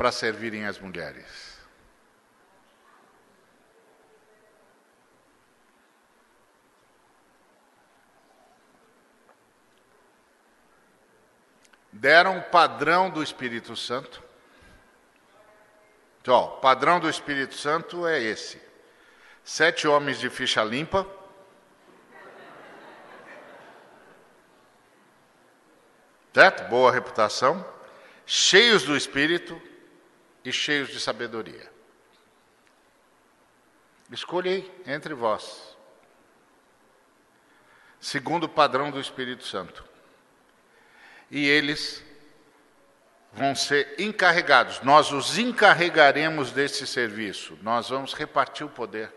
[0.00, 1.60] para servirem as mulheres.
[11.92, 14.24] deram o padrão do Espírito Santo.
[16.22, 18.58] Então, padrão do Espírito Santo é esse:
[19.44, 21.06] sete homens de ficha limpa.
[26.32, 26.70] Certo?
[26.70, 27.62] Boa reputação.
[28.24, 29.68] Cheios do Espírito
[30.44, 31.70] e cheios de sabedoria.
[34.10, 35.76] Escolhei entre vós,
[38.00, 39.90] segundo o padrão do Espírito Santo
[41.30, 42.04] e eles
[43.32, 44.80] vão ser encarregados.
[44.82, 47.56] Nós os encarregaremos desse serviço.
[47.62, 49.12] Nós vamos repartir o poder.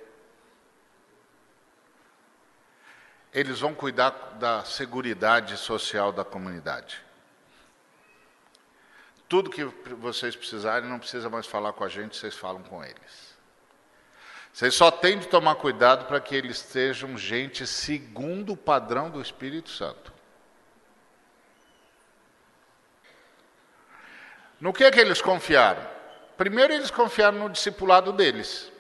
[3.34, 7.02] Eles vão cuidar da segurança social da comunidade.
[9.34, 9.64] Tudo que
[9.96, 13.36] vocês precisarem, não precisa mais falar com a gente, vocês falam com eles.
[14.54, 19.20] Vocês só têm de tomar cuidado para que eles sejam gente segundo o padrão do
[19.20, 20.14] Espírito Santo.
[24.62, 25.82] No que é que eles confiaram?
[26.38, 28.72] Primeiro, eles confiaram no discipulado deles.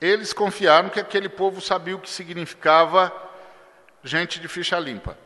[0.00, 3.12] Eles confiaram que aquele povo sabia o que significava
[4.04, 5.18] gente de ficha limpa.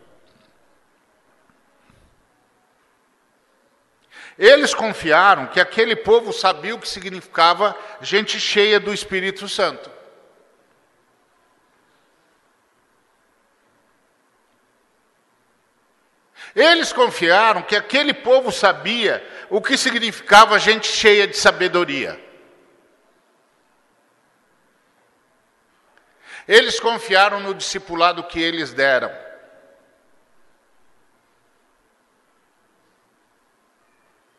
[4.39, 9.91] Eles confiaram que aquele povo sabia o que significava gente cheia do Espírito Santo.
[16.55, 22.21] Eles confiaram que aquele povo sabia o que significava gente cheia de sabedoria.
[26.47, 29.11] Eles confiaram no discipulado que eles deram.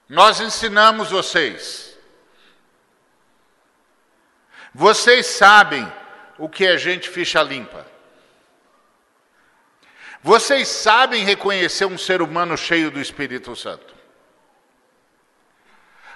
[0.08, 1.98] Nós ensinamos vocês.
[4.74, 5.92] Vocês sabem
[6.38, 7.86] o que é gente ficha limpa.
[10.22, 13.94] Vocês sabem reconhecer um ser humano cheio do Espírito Santo?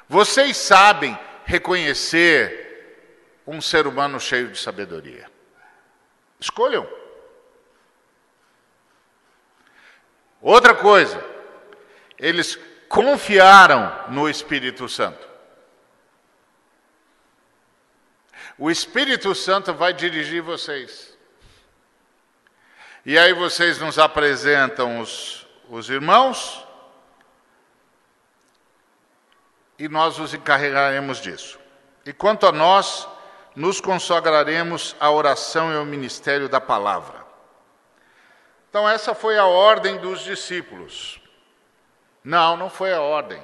[0.07, 2.65] Vocês sabem reconhecer
[3.45, 5.29] um ser humano cheio de sabedoria?
[6.39, 6.87] Escolham.
[10.41, 11.23] Outra coisa,
[12.17, 12.57] eles
[12.89, 15.27] confiaram no Espírito Santo.
[18.57, 21.15] O Espírito Santo vai dirigir vocês.
[23.05, 26.65] E aí vocês nos apresentam os, os irmãos
[29.77, 31.59] e nós os encarregaremos disso.
[32.05, 33.07] E quanto a nós,
[33.55, 37.25] nos consagraremos à oração e ao ministério da palavra.
[38.69, 41.19] Então, essa foi a ordem dos discípulos.
[42.23, 43.41] Não, não foi a ordem.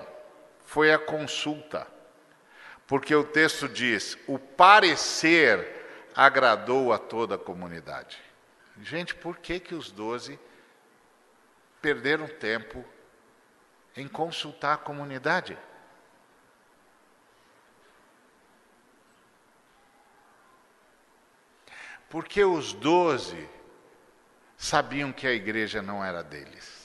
[0.65, 1.87] foi a consulta.
[2.87, 8.21] Porque o texto diz: o parecer agradou a toda a comunidade.
[8.81, 10.39] Gente, por que, que os doze
[11.81, 12.83] perderam tempo
[13.95, 15.57] em consultar a comunidade?
[22.09, 23.49] Porque os doze
[24.55, 26.82] sabiam que a igreja não era deles.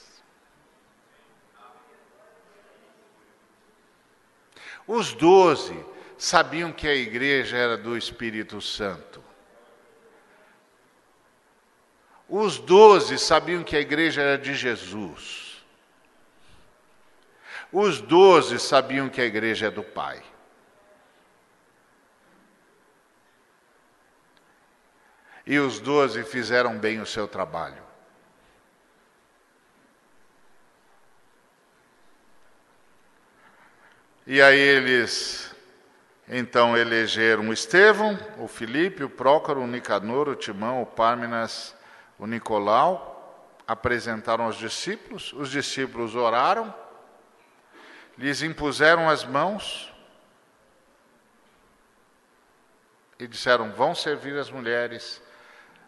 [4.89, 5.85] Os doze
[6.17, 9.23] sabiam que a igreja era do Espírito Santo.
[12.29, 15.63] Os doze sabiam que a igreja era de Jesus.
[17.71, 20.25] Os doze sabiam que a igreja é do Pai.
[25.49, 27.88] e os doze fizeram bem o seu trabalho.
[34.31, 35.57] E aí eles
[36.29, 41.75] então elegeram o Estevão, o Filipe, o Prócoro, o Nicanor, o Timão, o Pármenas,
[42.19, 46.75] o Nicolau, apresentaram aos discípulos, os discípulos oraram,
[48.19, 49.91] lhes impuseram as mãos
[53.19, 55.23] e disseram: vão servir as mulheres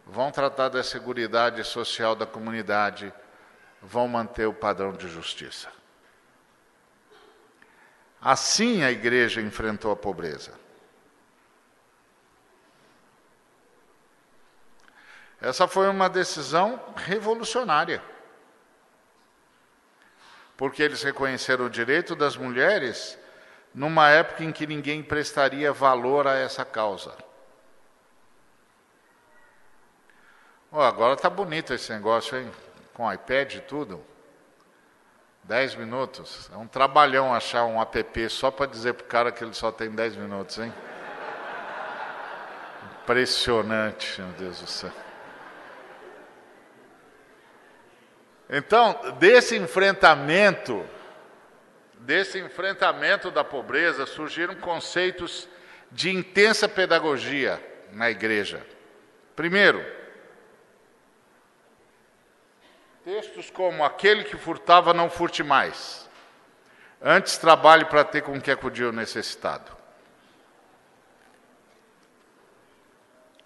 [0.06, 3.12] vão tratar da segurança social da comunidade,
[3.82, 5.79] vão manter o padrão de justiça.
[8.20, 10.52] Assim a igreja enfrentou a pobreza.
[15.40, 18.02] Essa foi uma decisão revolucionária.
[20.56, 23.18] Porque eles reconheceram o direito das mulheres
[23.74, 27.16] numa época em que ninguém prestaria valor a essa causa.
[30.70, 32.52] Oh, agora tá bonito esse negócio, hein?
[32.92, 34.04] Com iPad e tudo.
[35.44, 36.50] Dez minutos.
[36.52, 39.90] É um trabalhão achar um app só para dizer pro cara que ele só tem
[39.90, 40.72] dez minutos, hein?
[43.02, 44.92] Impressionante, meu Deus do céu.
[48.48, 50.84] Então, desse enfrentamento,
[52.00, 55.48] desse enfrentamento da pobreza, surgiram conceitos
[55.90, 57.60] de intensa pedagogia
[57.92, 58.64] na igreja.
[59.34, 59.84] Primeiro,
[63.12, 66.08] Textos como aquele que furtava não furte mais.
[67.02, 69.76] Antes trabalhe para ter com que acudir o necessitado.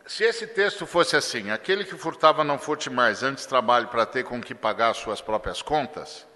[0.05, 4.23] Se esse texto fosse assim, aquele que furtava não furte mais, antes trabalhe para ter
[4.23, 6.27] com que pagar as suas próprias contas,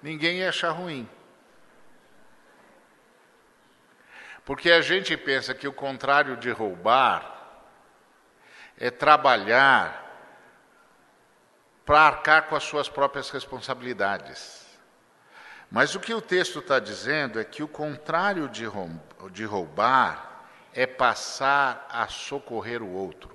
[0.00, 1.08] ninguém ia achar ruim.
[4.44, 7.58] Porque a gente pensa que o contrário de roubar
[8.78, 10.07] é trabalhar
[11.88, 14.66] para arcar com as suas próprias responsabilidades.
[15.70, 21.88] Mas o que o texto está dizendo é que o contrário de roubar é passar
[21.90, 23.34] a socorrer o outro.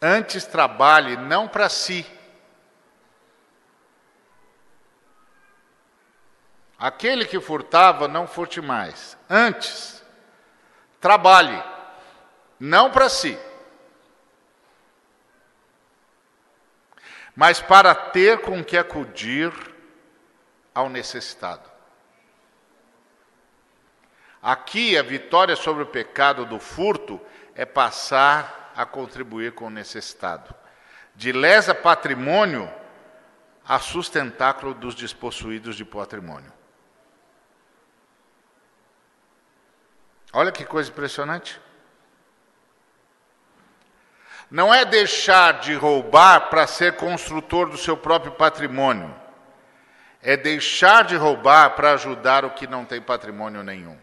[0.00, 2.06] Antes trabalhe não para si.
[6.78, 9.18] Aquele que furtava, não furte mais.
[9.28, 10.02] Antes,
[10.98, 11.62] trabalhe,
[12.58, 13.38] não para si
[17.34, 19.52] mas para ter com que acudir
[20.74, 21.68] ao necessitado.
[24.42, 27.20] Aqui, a vitória sobre o pecado do furto
[27.54, 30.54] é passar a contribuir com o necessitado.
[31.14, 32.70] De lesa patrimônio
[33.66, 36.52] a sustentáculo dos despossuídos de patrimônio.
[40.32, 41.58] Olha que coisa impressionante.
[44.54, 49.12] Não é deixar de roubar para ser construtor do seu próprio patrimônio.
[50.22, 53.98] É deixar de roubar para ajudar o que não tem patrimônio nenhum.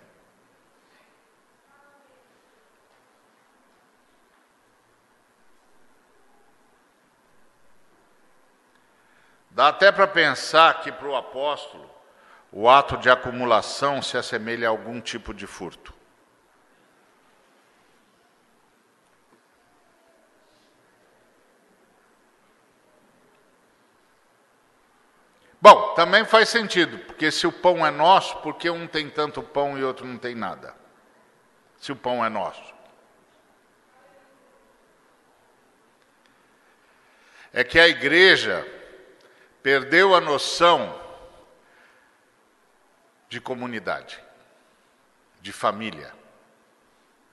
[9.52, 11.90] Dá até para pensar que para o apóstolo
[12.52, 16.01] o ato de acumulação se assemelha a algum tipo de furto.
[25.62, 29.44] Bom, também faz sentido, porque se o pão é nosso, por que um tem tanto
[29.44, 30.76] pão e outro não tem nada?
[31.78, 32.74] Se o pão é nosso.
[37.54, 38.66] É que a igreja
[39.62, 41.00] perdeu a noção
[43.30, 44.20] de comunidade,
[45.42, 46.12] de família,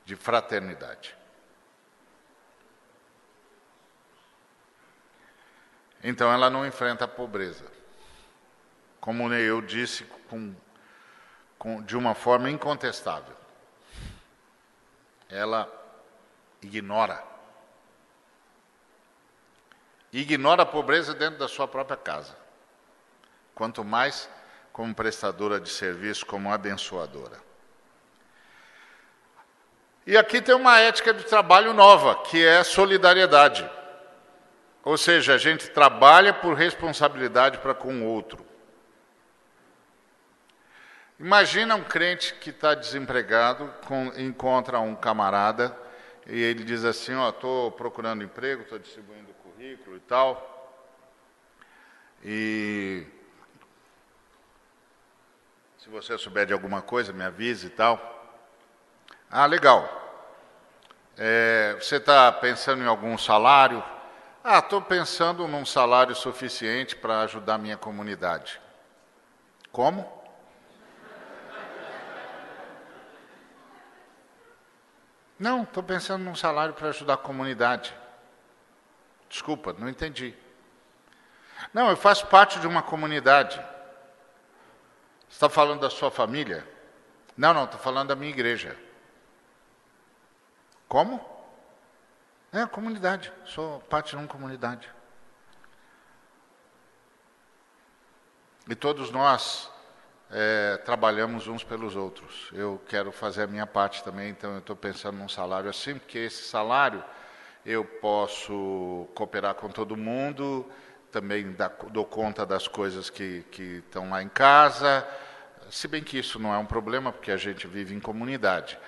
[0.04, 1.16] de fraternidade.
[6.02, 7.77] Então ela não enfrenta a pobreza.
[9.08, 10.54] Como eu disse, com,
[11.58, 13.34] com, de uma forma incontestável.
[15.30, 15.66] Ela
[16.60, 17.24] ignora.
[20.12, 22.36] Ignora a pobreza dentro da sua própria casa.
[23.54, 24.28] Quanto mais
[24.74, 27.38] como prestadora de serviço, como abençoadora.
[30.06, 33.66] E aqui tem uma ética de trabalho nova, que é solidariedade.
[34.84, 38.47] Ou seja, a gente trabalha por responsabilidade para com o outro.
[41.18, 45.76] Imagina um crente que está desempregado, com, encontra um camarada
[46.28, 50.86] e ele diz assim: Ó, estou procurando emprego, estou distribuindo currículo e tal.
[52.22, 53.04] E
[55.78, 58.36] se você souber de alguma coisa, me avise e tal.
[59.28, 59.96] Ah, legal.
[61.16, 63.82] É, você está pensando em algum salário?
[64.44, 68.60] Ah, estou pensando num salário suficiente para ajudar minha comunidade.
[69.72, 70.17] Como?
[75.38, 77.94] Não, estou pensando num salário para ajudar a comunidade.
[79.28, 80.34] Desculpa, não entendi.
[81.72, 83.56] Não, eu faço parte de uma comunidade.
[85.28, 86.66] Você está falando da sua família?
[87.36, 88.76] Não, não, estou falando da minha igreja.
[90.88, 91.24] Como?
[92.52, 93.32] É, comunidade.
[93.44, 94.90] Sou parte de uma comunidade.
[98.68, 99.70] E todos nós
[100.30, 102.50] é, trabalhamos uns pelos outros.
[102.52, 106.18] Eu quero fazer a minha parte também, então eu estou pensando num salário assim, porque
[106.18, 107.02] esse salário
[107.64, 110.66] eu posso cooperar com todo mundo,
[111.10, 111.56] também
[111.90, 115.06] dou conta das coisas que, que estão lá em casa,
[115.70, 118.78] se bem que isso não é um problema, porque a gente vive em comunidade.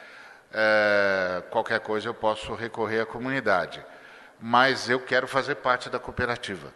[0.53, 3.85] É, qualquer coisa eu posso recorrer à comunidade.
[4.41, 6.73] Mas eu quero fazer parte da cooperativa.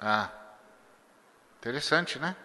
[0.00, 0.30] Ah,
[1.58, 2.36] interessante, né?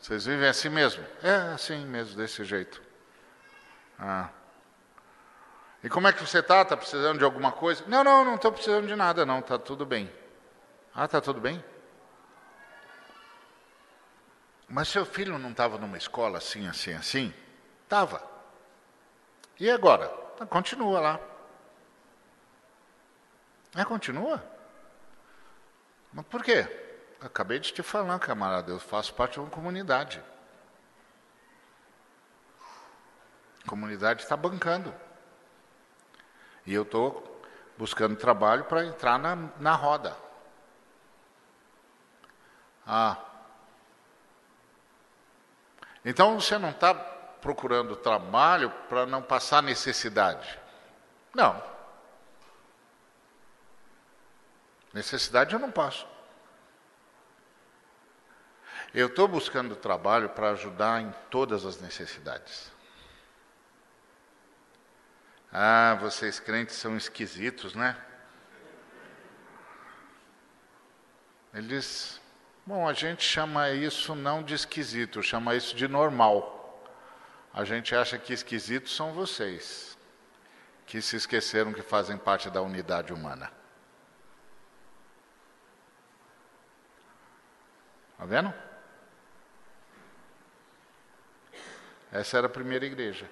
[0.00, 1.04] Vocês vivem assim mesmo?
[1.22, 2.82] É assim mesmo, desse jeito.
[3.98, 4.28] Ah.
[5.82, 6.62] E como é que você está?
[6.62, 7.84] Está precisando de alguma coisa?
[7.86, 9.38] Não, não, não estou precisando de nada, não.
[9.38, 10.12] Está tudo bem.
[10.94, 11.62] Ah, está tudo bem?
[14.68, 17.34] Mas seu filho não estava numa escola assim, assim, assim?
[17.84, 18.22] Estava.
[19.60, 20.08] E agora?
[20.48, 21.20] Continua lá.
[23.76, 24.42] É, continua.
[26.12, 26.66] Mas por quê?
[27.20, 30.22] Acabei de te falar, camarada, eu faço parte de uma comunidade.
[33.64, 34.92] A comunidade está bancando.
[36.66, 37.40] E eu estou
[37.78, 40.16] buscando trabalho para entrar na, na roda.
[42.86, 43.16] Ah.
[46.04, 50.58] Então você não está procurando trabalho para não passar necessidade.
[51.34, 51.62] Não.
[54.92, 56.06] Necessidade eu não passo.
[58.94, 62.70] Eu estou buscando trabalho para ajudar em todas as necessidades.
[65.50, 67.96] Ah, vocês crentes são esquisitos, né?
[71.54, 72.20] Eles,
[72.66, 76.58] bom, a gente chama isso não de esquisito, chama isso de normal.
[77.52, 79.96] A gente acha que esquisitos são vocês,
[80.86, 83.50] que se esqueceram que fazem parte da unidade humana.
[88.22, 88.54] Está vendo?
[92.12, 93.28] Essa era a primeira igreja.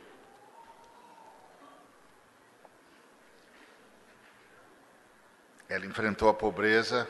[5.68, 7.09] Ela enfrentou a pobreza,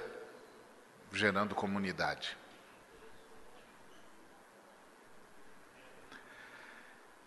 [1.11, 2.37] gerando comunidade.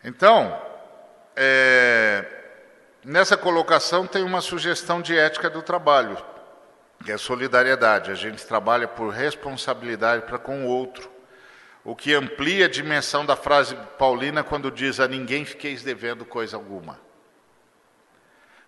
[0.04, 0.62] Então,
[1.36, 2.24] é,
[3.04, 6.32] nessa colocação tem uma sugestão de ética do trabalho
[7.04, 8.12] que é solidariedade.
[8.12, 11.12] A gente trabalha por responsabilidade para com o outro.
[11.84, 16.56] O que amplia a dimensão da frase paulina quando diz a ninguém fiqueis devendo coisa
[16.56, 16.99] alguma.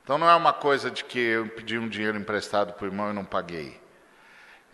[0.04, 3.10] Então não é uma coisa de que eu pedi um dinheiro emprestado para o irmão
[3.10, 3.82] e não paguei.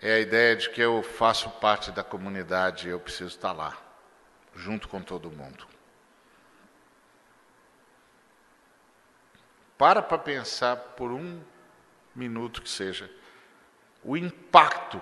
[0.02, 3.78] É a ideia de que eu faço parte da comunidade e eu preciso estar lá,
[4.56, 5.68] junto com todo mundo.
[9.78, 11.40] Para para pensar por um
[12.16, 13.10] minuto que seja
[14.04, 15.02] o impacto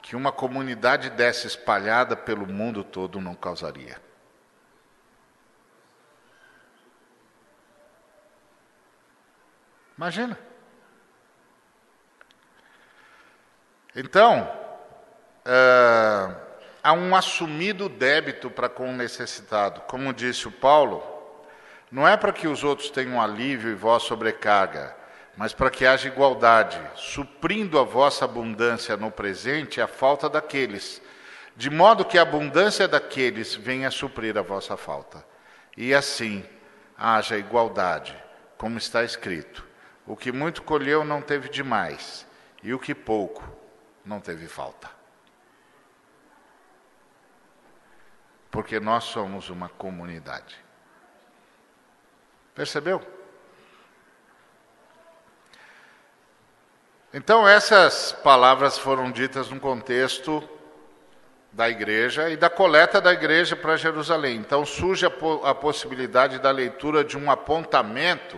[0.00, 4.00] que uma comunidade dessa espalhada pelo mundo todo não causaria.
[9.96, 10.38] Imagina.
[13.96, 14.42] Então,
[15.46, 16.36] uh,
[16.82, 19.82] há um assumido débito para com o necessitado.
[19.82, 21.02] Como disse o Paulo,
[21.90, 24.96] não é para que os outros tenham alívio e vós sobrecarga,
[25.36, 31.02] mas para que haja igualdade, suprindo a vossa abundância no presente a falta daqueles,
[31.56, 35.24] de modo que a abundância daqueles venha suprir a vossa falta.
[35.76, 36.44] E assim
[36.96, 38.16] haja igualdade,
[38.56, 39.66] como está escrito:
[40.06, 42.26] o que muito colheu não teve demais,
[42.62, 43.42] e o que pouco
[44.04, 44.90] não teve falta.
[48.50, 50.64] Porque nós somos uma comunidade.
[52.54, 53.23] Percebeu?
[57.16, 60.42] Então, essas palavras foram ditas no contexto
[61.52, 64.38] da igreja e da coleta da igreja para Jerusalém.
[64.38, 68.36] Então, surge a, po a possibilidade da leitura de um apontamento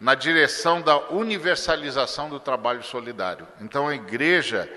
[0.00, 3.44] na direção da universalização do trabalho solidário.
[3.60, 4.72] Então, a igreja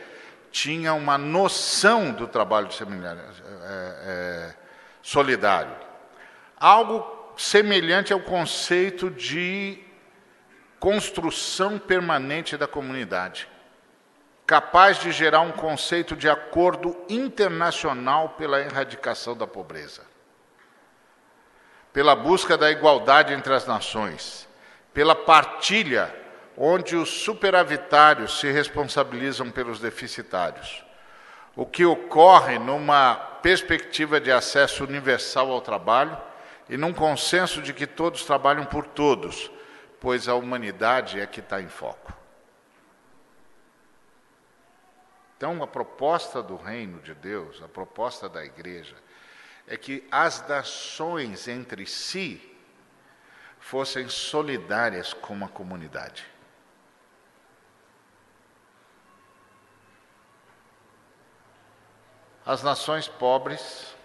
[0.52, 3.30] tinha uma noção do trabalho é,
[4.08, 4.54] é,
[5.04, 5.76] solidário.
[6.60, 7.06] Algo
[7.38, 9.88] semelhante ao conceito de
[10.80, 13.48] construção permanente da comunidade,
[14.48, 20.02] capaz de gerar um conceito de acordo internacional pela erradicação da pobreza,
[21.92, 24.48] pela busca da igualdade entre as nações,
[24.94, 26.16] pela partilha,
[26.58, 30.84] onde os superavitários se responsabilizam pelos deficitários.
[31.56, 36.18] O que ocorre numa perspectiva de acesso universal ao trabalho
[36.70, 39.52] e num consenso de que todos trabalham por todos
[40.00, 42.14] pois a humanidade é que está em foco.
[45.38, 48.96] Então, a proposta do reino de Deus, a proposta da igreja,
[49.68, 52.46] é que as nações entre si
[53.60, 56.26] fossem solidárias com uma comunidade.
[62.46, 63.96] As nações pobres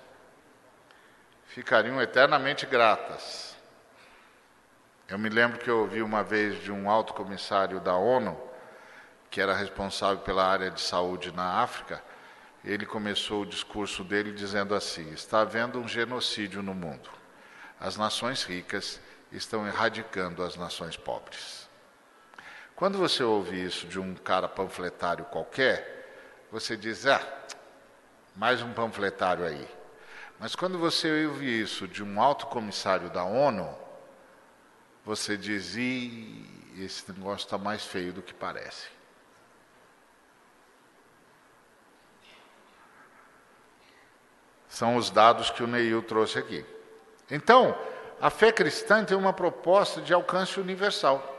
[1.47, 3.54] ficariam eternamente gratas
[5.09, 8.41] eu me lembro que eu ouvi uma vez de um alto comissário da ONU,
[9.31, 12.03] que era responsável pela área de saúde na África,
[12.65, 17.11] ele começou o discurso dele dizendo assim: está havendo um genocídio no mundo.
[17.79, 18.99] As nações ricas
[19.31, 21.69] estão erradicando as nações pobres.
[22.75, 27.21] Quando você ouve isso de um cara panfletário qualquer, você diz: ah,
[28.35, 29.69] mais um panfletário aí.
[30.41, 33.84] Mas quando você ouve isso de um alto comissário da ONU,
[35.05, 36.47] você diz, e
[36.79, 38.89] esse negócio está mais feio do que parece.
[44.67, 46.65] São os dados que o Neil trouxe aqui.
[47.31, 47.79] Então,
[48.21, 51.31] a fé cristã tem uma proposta de alcance universal.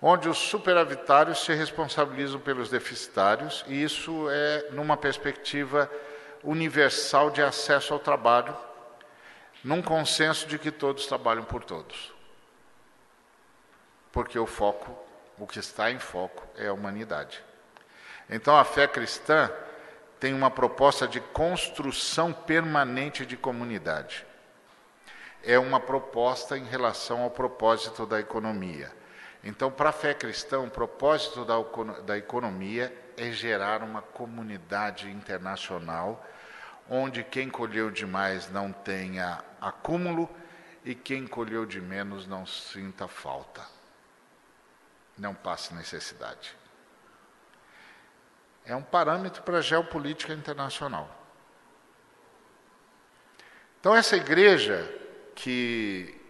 [0.00, 5.88] Onde os superavitários se responsabilizam pelos deficitários, e isso é numa perspectiva
[6.42, 8.54] universal de acesso ao trabalho
[9.62, 12.12] num consenso de que todos trabalham por todos.
[14.10, 14.96] Porque o foco,
[15.38, 17.42] o que está em foco, é a humanidade.
[18.28, 19.50] Então a fé cristã
[20.18, 24.24] tem uma proposta de construção permanente de comunidade.
[25.42, 28.92] É uma proposta em relação ao propósito da economia.
[29.42, 31.56] Então, para a fé cristã, o propósito da,
[32.02, 36.24] da economia é gerar uma comunidade internacional
[36.88, 40.28] onde quem colheu demais não tenha acúmulo
[40.84, 43.62] e quem colheu de menos não sinta falta,
[45.16, 46.56] não passe necessidade.
[48.64, 51.08] É um parâmetro para a geopolítica internacional.
[53.80, 54.88] Então, essa igreja
[55.34, 56.20] que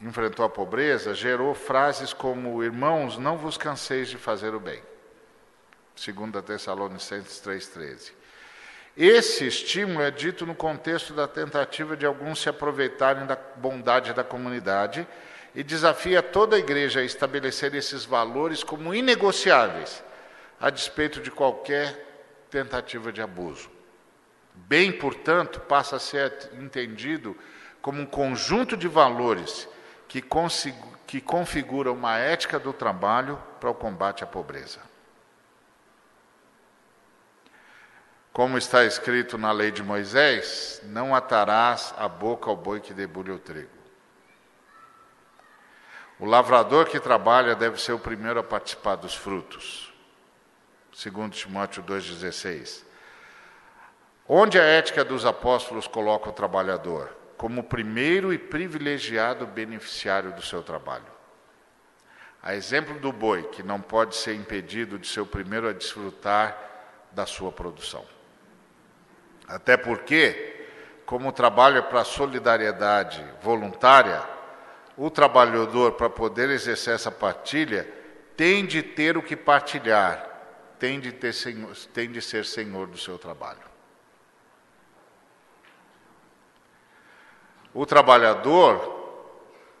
[0.00, 4.82] enfrentou a pobreza gerou frases como: Irmãos, não vos canseis de fazer o bem.
[5.96, 8.12] 2 Tessalonicenses 3,13.
[8.96, 14.24] Esse estímulo é dito no contexto da tentativa de alguns se aproveitarem da bondade da
[14.24, 15.06] comunidade
[15.54, 20.02] e desafia toda a igreja a estabelecer esses valores como inegociáveis,
[20.60, 22.06] a despeito de qualquer
[22.50, 23.70] tentativa de abuso.
[24.54, 27.36] Bem, portanto, passa a ser entendido
[27.80, 29.68] como um conjunto de valores
[30.08, 30.22] que,
[31.06, 34.89] que configura uma ética do trabalho para o combate à pobreza.
[38.32, 43.34] Como está escrito na lei de Moisés, não atarás a boca ao boi que debulha
[43.34, 43.68] o trigo.
[46.18, 49.92] O lavrador que trabalha deve ser o primeiro a participar dos frutos.
[50.92, 52.84] Segundo Timóteo 2,16.
[54.28, 57.16] Onde a ética dos apóstolos coloca o trabalhador?
[57.36, 61.10] Como o primeiro e privilegiado beneficiário do seu trabalho.
[62.40, 66.56] A exemplo do boi, que não pode ser impedido de ser o primeiro a desfrutar
[67.10, 68.04] da sua produção.
[69.50, 70.64] Até porque,
[71.04, 74.22] como o trabalho é para solidariedade voluntária,
[74.96, 77.86] o trabalhador, para poder exercer essa partilha,
[78.36, 80.24] tem de ter o que partilhar,
[80.78, 83.58] tem de, ter senhor, tem de ser senhor do seu trabalho.
[87.74, 88.98] O trabalhador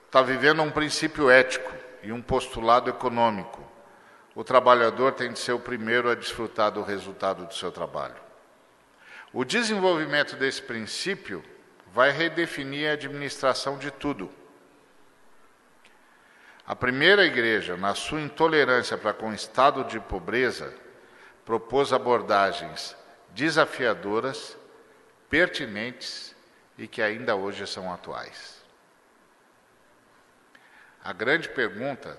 [0.06, 3.62] está vivendo um princípio ético e um postulado econômico.
[4.34, 8.29] O trabalhador tem de ser o primeiro a desfrutar do resultado do seu trabalho.
[9.32, 11.44] O desenvolvimento desse princípio
[11.92, 14.30] vai redefinir a administração de tudo.
[16.66, 20.74] A primeira igreja, na sua intolerância para com o estado de pobreza,
[21.44, 22.96] propôs abordagens
[23.30, 24.56] desafiadoras,
[25.28, 26.34] pertinentes
[26.76, 28.60] e que ainda hoje são atuais.
[31.02, 32.18] A grande pergunta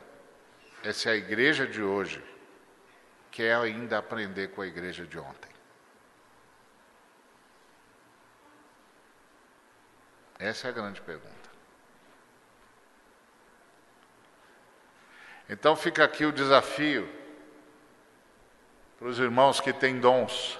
[0.83, 2.23] é se a igreja de hoje
[3.29, 5.50] quer ainda aprender com a igreja de ontem.
[10.41, 11.51] Essa é a grande pergunta.
[15.47, 17.07] Então fica aqui o desafio
[18.97, 20.57] para os irmãos que têm dons.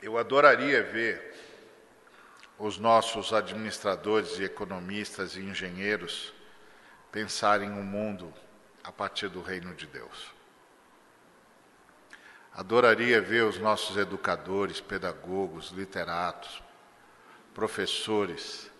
[0.00, 1.34] Eu adoraria ver
[2.56, 6.32] os nossos administradores e economistas e engenheiros
[7.10, 8.32] pensarem o um mundo
[8.84, 10.35] a partir do reino de Deus.
[12.56, 16.62] Adoraria ver os nossos educadores, pedagogos, literatos,
[17.52, 18.70] professores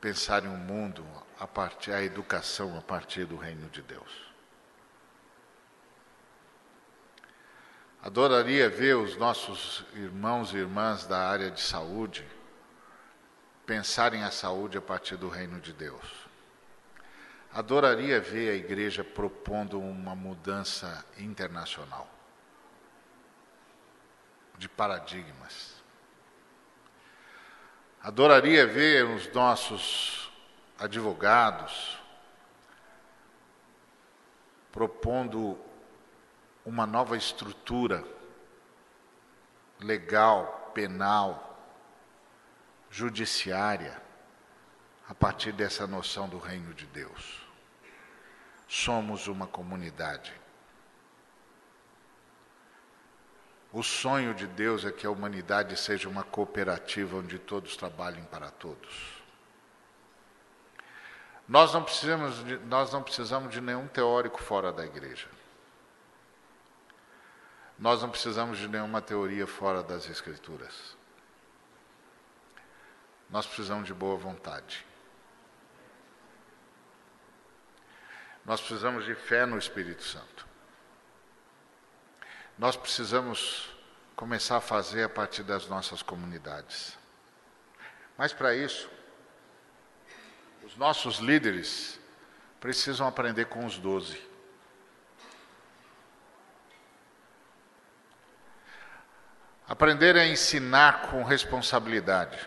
[0.00, 1.04] pensar em um mundo
[1.38, 4.32] a partir a educação a partir do reino de Deus.
[8.02, 12.26] Adoraria ver os nossos irmãos e irmãs da área de saúde
[13.66, 16.26] pensarem a saúde a partir do reino de Deus.
[17.52, 22.19] Adoraria ver a igreja propondo uma mudança internacional
[24.60, 25.82] de paradigmas.
[28.02, 30.30] Adoraria ver os nossos
[30.78, 31.98] advogados
[34.70, 35.58] propondo
[36.62, 38.04] uma nova estrutura
[39.80, 41.58] legal, penal,
[42.90, 44.00] judiciária,
[45.08, 47.40] a partir dessa noção do reino de Deus.
[48.68, 50.38] Somos uma comunidade.
[53.72, 58.50] O sonho de Deus é que a humanidade seja uma cooperativa onde todos trabalhem para
[58.50, 59.20] todos.
[61.46, 65.28] Nós não precisamos de, nós não precisamos de nenhum teórico fora da igreja.
[67.78, 70.96] Nós não precisamos de nenhuma teoria fora das escrituras.
[73.30, 74.84] Nós precisamos de boa vontade.
[78.44, 80.49] Nós precisamos de fé no Espírito Santo
[82.60, 83.70] nós precisamos
[84.14, 86.94] começar a fazer a partir das nossas comunidades.
[88.18, 88.86] Mas para isso,
[90.62, 91.98] os nossos líderes
[92.60, 94.22] precisam aprender com os doze.
[99.66, 102.46] Aprender a ensinar com responsabilidade,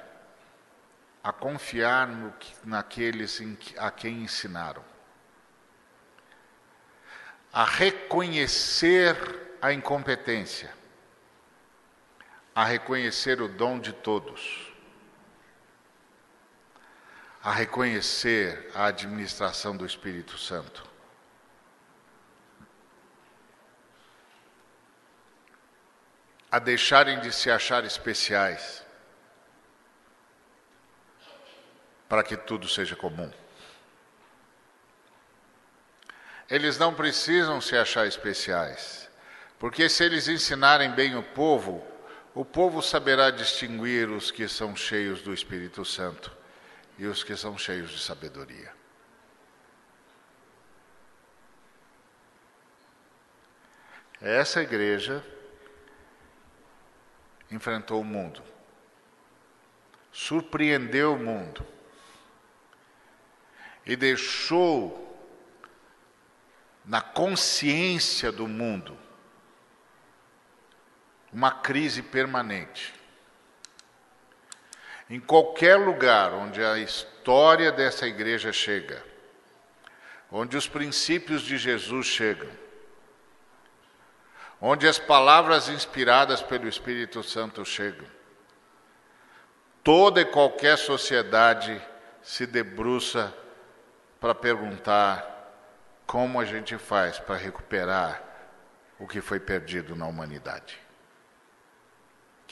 [1.24, 2.32] a confiar no,
[2.64, 3.42] naqueles
[3.80, 4.86] a quem ensinaram,
[7.52, 10.70] a reconhecer a incompetência,
[12.54, 14.70] a reconhecer o dom de todos,
[17.42, 20.86] a reconhecer a administração do Espírito Santo.
[26.52, 28.86] A deixarem de se achar especiais,
[32.10, 33.32] para que tudo seja comum.
[36.50, 39.03] Eles não precisam se achar especiais.
[39.64, 41.82] Porque se eles ensinarem bem o povo,
[42.36, 46.36] o povo saberá distinguir os que são cheios do Espírito Santo
[46.98, 48.74] e os que são cheios de sabedoria.
[54.20, 55.26] Essa igreja
[57.50, 58.44] enfrentou o mundo,
[60.12, 61.66] surpreendeu o mundo
[63.86, 65.18] e deixou
[66.84, 69.02] na consciência do mundo
[71.34, 72.94] uma crise permanente.
[75.10, 79.04] Em qualquer lugar onde a história dessa igreja chega,
[80.32, 82.50] onde os princípios de Jesus chegam,
[84.62, 88.08] onde as palavras inspiradas pelo Espírito Santo chegam,
[89.84, 91.82] toda e qualquer sociedade
[92.22, 93.34] se debruça
[94.20, 95.30] para perguntar
[96.06, 98.22] como a gente faz para recuperar
[98.98, 100.83] o que foi perdido na humanidade.